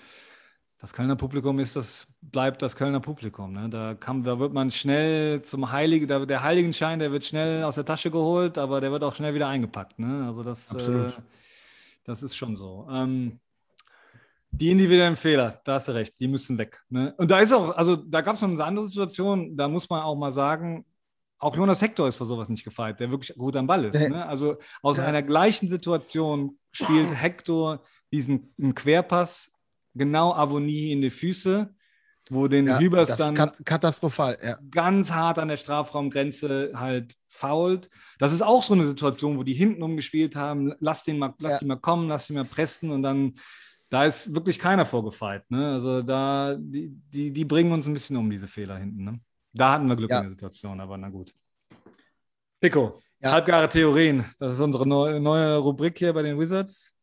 das 0.79 0.93
Kölner 0.93 1.17
Publikum 1.17 1.59
ist 1.59 1.77
das, 1.77 2.07
bleibt 2.21 2.61
das 2.61 2.77
Kölner 2.77 3.01
Publikum. 3.01 3.53
Ne? 3.53 3.69
Da, 3.71 3.95
kann, 3.95 4.25
da 4.25 4.39
wird 4.39 4.53
man 4.53 4.71
schnell 4.71 5.43
zum 5.43 5.73
Heiligen, 5.73 6.07
der, 6.07 6.27
der 6.27 6.43
Heiligenschein, 6.43 6.99
der 6.99 7.13
wird 7.13 7.25
schnell 7.25 7.65
aus 7.65 7.77
der 7.77 7.85
Tasche 7.85 8.11
geholt, 8.11 8.59
aber 8.59 8.81
der 8.81 8.91
wird 8.91 9.03
auch 9.05 9.15
schnell 9.15 9.33
wieder 9.33 9.49
eingepackt. 9.49 9.99
Ne? 9.99 10.25
Also 10.27 10.43
das. 10.43 10.71
Absolut. 10.71 11.07
Äh, 11.07 11.23
das 12.07 12.23
ist 12.23 12.37
schon 12.37 12.57
so. 12.57 12.87
Ähm, 12.91 13.41
die 14.51 14.71
individuellen 14.71 15.17
Fehler, 15.17 15.61
da 15.65 15.75
hast 15.75 15.89
du 15.89 15.93
recht, 15.93 16.19
die 16.19 16.29
müssen 16.29 16.57
weg. 16.57 16.83
Ne? 16.89 17.15
Und 17.19 17.31
da 17.31 17.41
ist 17.41 17.53
auch, 17.53 17.77
also 17.77 17.97
da 17.97 18.23
gab 18.23 18.37
es 18.37 18.43
noch 18.43 18.49
eine 18.49 18.65
andere 18.65 18.87
Situation, 18.87 19.57
da 19.57 19.69
muss 19.69 19.89
man 19.91 20.03
auch 20.03 20.17
mal 20.17 20.33
sagen, 20.33 20.87
auch 21.39 21.55
Jonas 21.55 21.83
Hector 21.83 22.09
ist 22.09 22.17
für 22.17 22.25
sowas 22.25 22.49
nicht 22.49 22.65
gefeit, 22.65 22.99
der 22.99 23.11
wirklich 23.11 23.37
gut 23.37 23.57
am 23.57 23.67
Ball 23.67 23.85
ist. 23.85 24.09
Ne? 24.09 24.25
Also 24.27 24.57
aus 24.83 24.97
ja. 24.97 25.05
einer 25.05 25.23
gleichen 25.23 25.69
Situation 25.69 26.59
spielt 26.73 27.11
Hector 27.15 27.83
diesen 28.11 28.75
Querpass 28.75 29.53
genau 29.95 30.33
Avonie 30.33 30.93
in 30.93 31.03
die 31.03 31.11
Füße 31.11 31.75
wo 32.31 32.49
den 32.49 32.67
ja, 32.67 32.79
Hübers 32.79 33.17
dann 33.17 33.35
katastrophal, 33.35 34.39
ja. 34.43 34.59
ganz 34.71 35.11
hart 35.11 35.39
an 35.39 35.49
der 35.49 35.57
Strafraumgrenze 35.57 36.73
halt 36.75 37.17
fault. 37.29 37.89
Das 38.19 38.33
ist 38.33 38.43
auch 38.43 38.63
so 38.63 38.75
eine 38.75 38.87
Situation, 38.87 39.39
wo 39.39 39.43
die 39.43 39.55
hinten 39.55 39.83
umgespielt 39.83 40.37
haben, 40.37 40.75
lass 40.81 41.05
den 41.05 41.19
mal, 41.19 41.35
lass 41.39 41.53
ja. 41.53 41.59
den 41.61 41.69
mal 41.69 41.77
kommen, 41.77 42.09
lass 42.09 42.27
den 42.27 42.37
mal 42.37 42.45
pressen 42.45 42.91
und 42.91 43.03
dann 43.03 43.35
da 43.89 44.05
ist 44.05 44.35
wirklich 44.35 44.59
keiner 44.59 44.85
vorgefeit. 44.85 45.49
Ne? 45.51 45.73
Also 45.73 46.03
da, 46.03 46.57
die, 46.59 46.89
die, 46.91 47.33
die 47.33 47.45
bringen 47.45 47.71
uns 47.71 47.87
ein 47.87 47.93
bisschen 47.93 48.17
um, 48.17 48.29
diese 48.29 48.49
Fehler 48.49 48.79
hinten. 48.79 49.05
Ne? 49.05 49.21
Da 49.53 49.73
hatten 49.73 49.89
wir 49.89 49.95
Glück 49.95 50.11
ja. 50.11 50.19
in 50.19 50.25
der 50.25 50.31
Situation, 50.31 50.81
aber 50.81 50.97
na 50.97 51.09
gut. 51.09 51.33
Pico, 52.61 53.01
halbgare 53.23 53.69
Theorien. 53.69 54.25
Das 54.39 54.55
ist 54.55 54.61
unsere 54.61 54.87
neue, 54.87 55.21
neue 55.21 55.57
Rubrik 55.59 55.99
hier 55.99 56.13
bei 56.13 56.23
den 56.23 56.39
Wizards 56.39 56.96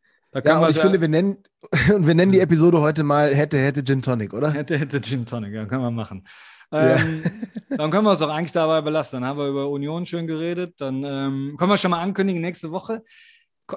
ja, 0.43 0.59
und 0.59 0.69
ich 0.69 0.77
finde, 0.77 1.01
wir 1.01 1.07
nennen, 1.07 1.37
und 1.95 2.07
wir 2.07 2.15
nennen 2.15 2.31
die 2.31 2.39
Episode 2.39 2.81
heute 2.81 3.03
mal 3.03 3.33
Hätte, 3.33 3.57
Hätte 3.57 3.83
Gin 3.83 4.01
Tonic, 4.01 4.33
oder? 4.33 4.51
Hätte, 4.51 4.77
Hätte 4.77 5.01
Gin 5.01 5.25
Tonic, 5.25 5.53
ja, 5.53 5.65
können 5.65 5.83
wir 5.83 5.91
machen. 5.91 6.27
Ähm, 6.71 7.21
ja. 7.69 7.77
dann 7.77 7.91
können 7.91 8.05
wir 8.05 8.13
es 8.13 8.19
doch 8.19 8.29
eigentlich 8.29 8.51
dabei 8.51 8.81
belassen. 8.81 9.21
Dann 9.21 9.29
haben 9.29 9.39
wir 9.39 9.47
über 9.47 9.69
Union 9.69 10.05
schön 10.05 10.27
geredet. 10.27 10.75
Dann 10.77 11.03
ähm, 11.03 11.55
können 11.57 11.71
wir 11.71 11.77
schon 11.77 11.91
mal 11.91 12.01
ankündigen, 12.01 12.41
nächste 12.41 12.71
Woche 12.71 13.03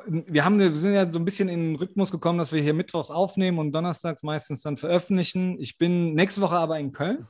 wir, 0.06 0.44
haben, 0.44 0.58
wir 0.58 0.74
sind 0.74 0.94
ja 0.94 1.10
so 1.10 1.18
ein 1.18 1.24
bisschen 1.24 1.48
in 1.48 1.60
den 1.60 1.76
Rhythmus 1.76 2.10
gekommen, 2.10 2.38
dass 2.38 2.52
wir 2.52 2.62
hier 2.62 2.74
mittwochs 2.74 3.10
aufnehmen 3.10 3.58
und 3.58 3.72
donnerstags 3.72 4.22
meistens 4.22 4.62
dann 4.62 4.76
veröffentlichen. 4.76 5.56
Ich 5.60 5.78
bin 5.78 6.14
nächste 6.14 6.40
Woche 6.40 6.56
aber 6.56 6.78
in 6.78 6.92
Köln. 6.92 7.26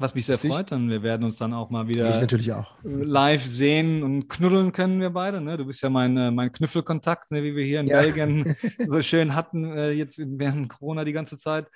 Was 0.00 0.14
mich 0.14 0.24
sehr 0.24 0.36
Richtig. 0.36 0.50
freut, 0.50 0.72
dann 0.72 0.88
wir 0.88 1.02
werden 1.02 1.24
uns 1.24 1.36
dann 1.36 1.52
auch 1.52 1.68
mal 1.68 1.86
wieder 1.86 2.08
ich 2.08 2.18
natürlich 2.18 2.50
auch. 2.54 2.72
live 2.82 3.44
sehen 3.44 4.02
und 4.02 4.28
knuddeln 4.30 4.72
können 4.72 4.98
wir 4.98 5.10
beide. 5.10 5.42
Ne? 5.42 5.58
Du 5.58 5.66
bist 5.66 5.82
ja 5.82 5.90
mein, 5.90 6.16
äh, 6.16 6.30
mein 6.30 6.50
Knüffelkontakt, 6.50 7.30
ne? 7.30 7.42
wie 7.42 7.54
wir 7.54 7.66
hier 7.66 7.80
in 7.80 7.86
ja. 7.86 8.00
Belgien 8.00 8.56
so 8.88 9.02
schön 9.02 9.34
hatten, 9.34 9.64
äh, 9.76 9.90
jetzt 9.90 10.18
während 10.18 10.70
Corona 10.70 11.04
die 11.04 11.12
ganze 11.12 11.36
Zeit. 11.36 11.66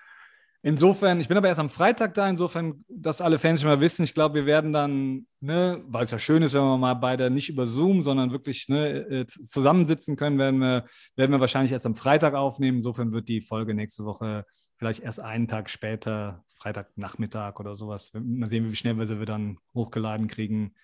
Insofern, 0.67 1.21
ich 1.21 1.29
bin 1.29 1.37
aber 1.37 1.49
erst 1.49 1.61
am 1.61 1.69
Freitag 1.69 2.15
da, 2.15 2.27
insofern, 2.27 2.87
dass 2.89 3.21
alle 3.21 3.39
Fans 3.39 3.61
schon 3.61 3.69
mal 3.69 3.83
wissen, 3.83 4.03
ich 4.03 4.15
glaube, 4.15 4.37
wir 4.37 4.47
werden 4.47 4.73
dann, 4.73 5.27
ne, 5.41 5.85
weil 5.87 6.05
es 6.05 6.11
ja 6.11 6.19
schön 6.19 6.43
ist, 6.43 6.55
wenn 6.55 6.63
wir 6.63 6.79
mal 6.79 6.95
beide 6.95 7.29
nicht 7.29 7.51
über 7.51 7.67
Zoom, 7.67 8.01
sondern 8.01 8.33
wirklich 8.33 8.71
ne, 8.71 9.01
äh, 9.11 9.27
zusammensitzen 9.27 10.17
können, 10.17 10.39
werden 10.39 10.61
wir, 10.61 10.87
werden 11.17 11.33
wir 11.33 11.41
wahrscheinlich 11.41 11.73
erst 11.73 11.85
am 11.85 11.95
Freitag 11.95 12.33
aufnehmen. 12.33 12.79
Insofern 12.79 13.13
wird 13.13 13.29
die 13.29 13.43
Folge 13.43 13.75
nächste 13.75 14.07
Woche 14.07 14.47
vielleicht 14.79 15.01
erst 15.01 15.21
einen 15.21 15.49
Tag 15.49 15.69
später, 15.69 16.43
Freitagnachmittag 16.57 17.61
oder 17.61 17.77
sowas. 17.77 18.13
Mal 18.15 18.49
sehen, 18.49 18.71
wie 18.71 18.77
schnell 18.77 18.97
wir 18.97 19.07
sie 19.07 19.23
dann 19.27 19.59
hochgeladen 19.75 20.29
kriegen, 20.29 20.75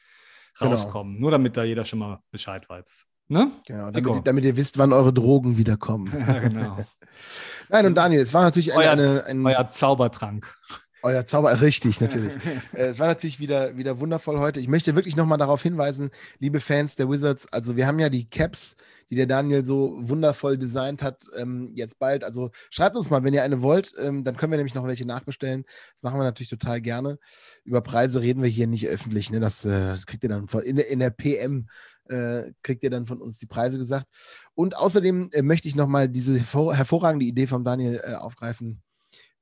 genau. 0.58 0.72
rauskommen. 0.72 1.14
Genau. 1.14 1.22
Nur 1.22 1.30
damit 1.30 1.56
da 1.56 1.64
jeder 1.64 1.86
schon 1.86 2.00
mal 2.00 2.22
Bescheid 2.30 2.68
weiß. 2.68 3.06
Ne? 3.30 3.52
Genau, 3.64 3.92
damit, 3.92 4.26
damit, 4.26 4.44
ihr 4.44 4.56
wisst, 4.56 4.76
wann 4.76 4.92
eure 4.92 5.12
Drogen 5.12 5.56
wiederkommen. 5.56 6.12
Ja, 6.26 6.40
genau. 6.40 6.78
Nein, 7.68 7.86
und 7.86 7.94
Daniel, 7.94 8.22
es 8.22 8.34
war 8.34 8.42
natürlich 8.42 8.74
euer, 8.74 8.90
eine, 8.90 9.24
eine, 9.24 9.48
euer 9.48 9.68
Zaubertrank. 9.68 10.52
Euer 11.02 11.24
Zauber, 11.26 11.60
richtig, 11.60 12.00
natürlich. 12.00 12.34
Äh, 12.72 12.88
es 12.88 12.98
war 12.98 13.06
natürlich 13.06 13.40
wieder, 13.40 13.76
wieder 13.76 14.00
wundervoll 14.00 14.38
heute. 14.38 14.60
Ich 14.60 14.68
möchte 14.68 14.94
wirklich 14.94 15.16
nochmal 15.16 15.38
darauf 15.38 15.62
hinweisen, 15.62 16.10
liebe 16.38 16.60
Fans 16.60 16.94
der 16.96 17.08
Wizards, 17.08 17.52
also 17.52 17.76
wir 17.76 17.86
haben 17.86 17.98
ja 17.98 18.08
die 18.08 18.28
Caps, 18.28 18.76
die 19.10 19.16
der 19.16 19.26
Daniel 19.26 19.64
so 19.64 19.96
wundervoll 20.00 20.56
designt 20.58 21.02
hat, 21.02 21.24
ähm, 21.36 21.72
jetzt 21.74 21.98
bald. 21.98 22.22
Also 22.22 22.50
schreibt 22.70 22.96
uns 22.96 23.10
mal, 23.10 23.24
wenn 23.24 23.34
ihr 23.34 23.42
eine 23.42 23.62
wollt, 23.62 23.94
ähm, 23.98 24.24
dann 24.24 24.36
können 24.36 24.52
wir 24.52 24.56
nämlich 24.56 24.74
noch 24.74 24.86
welche 24.86 25.06
nachbestellen. 25.06 25.64
Das 25.94 26.02
machen 26.02 26.20
wir 26.20 26.24
natürlich 26.24 26.50
total 26.50 26.80
gerne. 26.80 27.18
Über 27.64 27.80
Preise 27.80 28.20
reden 28.20 28.42
wir 28.42 28.50
hier 28.50 28.66
nicht 28.66 28.86
öffentlich, 28.86 29.30
ne? 29.30 29.40
das, 29.40 29.64
äh, 29.64 29.86
das 29.86 30.06
kriegt 30.06 30.22
ihr 30.22 30.30
dann 30.30 30.46
in, 30.64 30.78
in 30.78 30.98
der 30.98 31.10
PM 31.10 31.68
äh, 32.08 32.52
kriegt 32.62 32.82
ihr 32.82 32.90
dann 32.90 33.06
von 33.06 33.20
uns 33.20 33.38
die 33.38 33.46
Preise 33.46 33.78
gesagt. 33.78 34.06
Und 34.54 34.76
außerdem 34.76 35.30
äh, 35.32 35.42
möchte 35.42 35.68
ich 35.68 35.76
nochmal 35.76 36.08
diese 36.08 36.38
hervorragende 36.38 37.26
Idee 37.26 37.46
von 37.46 37.64
Daniel 37.64 38.00
aufgreifen 38.18 38.82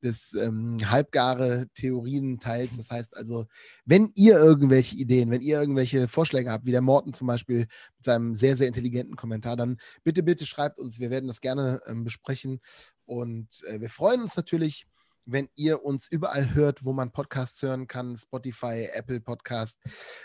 des 0.03 0.35
ähm, 0.35 0.79
halbgare 0.91 1.67
Theorien-Teils. 1.75 2.77
Das 2.77 2.91
heißt 2.91 3.17
also, 3.17 3.47
wenn 3.85 4.11
ihr 4.15 4.37
irgendwelche 4.37 4.97
Ideen, 4.97 5.31
wenn 5.31 5.41
ihr 5.41 5.61
irgendwelche 5.61 6.09
Vorschläge 6.09 6.51
habt, 6.51 6.67
wie 6.67 6.73
der 6.73 6.81
Morten 6.81 7.15
zum 7.15 7.27
Beispiel 7.27 7.61
mit 7.97 8.05
seinem 8.05 8.35
sehr, 8.35 8.57
sehr 8.57 8.69
intelligenten 8.69 9.17
Kommentar, 9.17 9.57
dann 9.57 9.79
bitte, 10.05 10.23
bitte 10.23 10.47
schreibt 10.47 10.79
uns. 10.79 11.01
Wir 11.01 11.11
werden 11.11 11.27
das 11.27 11.41
gerne 11.41 11.81
ähm, 11.87 12.05
besprechen. 12.05 12.61
Und 13.05 13.63
äh, 13.69 13.81
wir 13.81 13.91
freuen 13.91 14.23
uns 14.23 14.37
natürlich, 14.37 14.87
wenn 15.25 15.49
ihr 15.57 15.85
uns 15.85 16.09
überall 16.11 16.55
hört, 16.55 16.85
wo 16.85 16.93
man 16.93 17.13
Podcasts 17.13 17.63
hören 17.63 17.87
kann, 17.87 18.17
Spotify, 18.17 18.89
Apple 18.93 19.21
Podcast, 19.21 19.81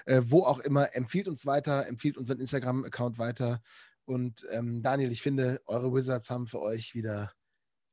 äh, 0.05 0.21
wo 0.25 0.43
auch 0.43 0.59
immer. 0.59 0.95
Empfiehlt 0.95 1.27
uns 1.27 1.45
weiter, 1.45 1.88
empfiehlt 1.88 2.17
unseren 2.17 2.39
Instagram-Account 2.39 3.17
weiter. 3.19 3.62
Und 4.05 4.45
ähm, 4.51 4.81
Daniel, 4.81 5.12
ich 5.12 5.21
finde, 5.21 5.62
eure 5.65 5.93
Wizards 5.93 6.29
haben 6.29 6.47
für 6.47 6.62
euch 6.62 6.93
wieder 6.93 7.31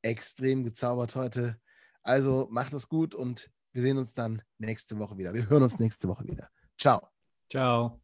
extrem 0.03 0.65
gezaubert 0.65 1.15
heute. 1.15 1.59
Also 2.03 2.49
macht 2.51 2.73
es 2.73 2.89
gut 2.89 3.15
und 3.15 3.51
wir 3.73 3.83
sehen 3.83 3.99
uns 3.99 4.13
dann 4.15 4.43
nächste 4.59 4.99
Woche 4.99 5.17
wieder. 5.19 5.33
Wir 5.35 5.49
hören 5.49 5.63
uns 5.63 5.79
nächste 5.79 6.09
Woche 6.09 6.27
wieder. 6.27 6.49
Ciao. 6.79 7.09
Ciao. 7.51 8.01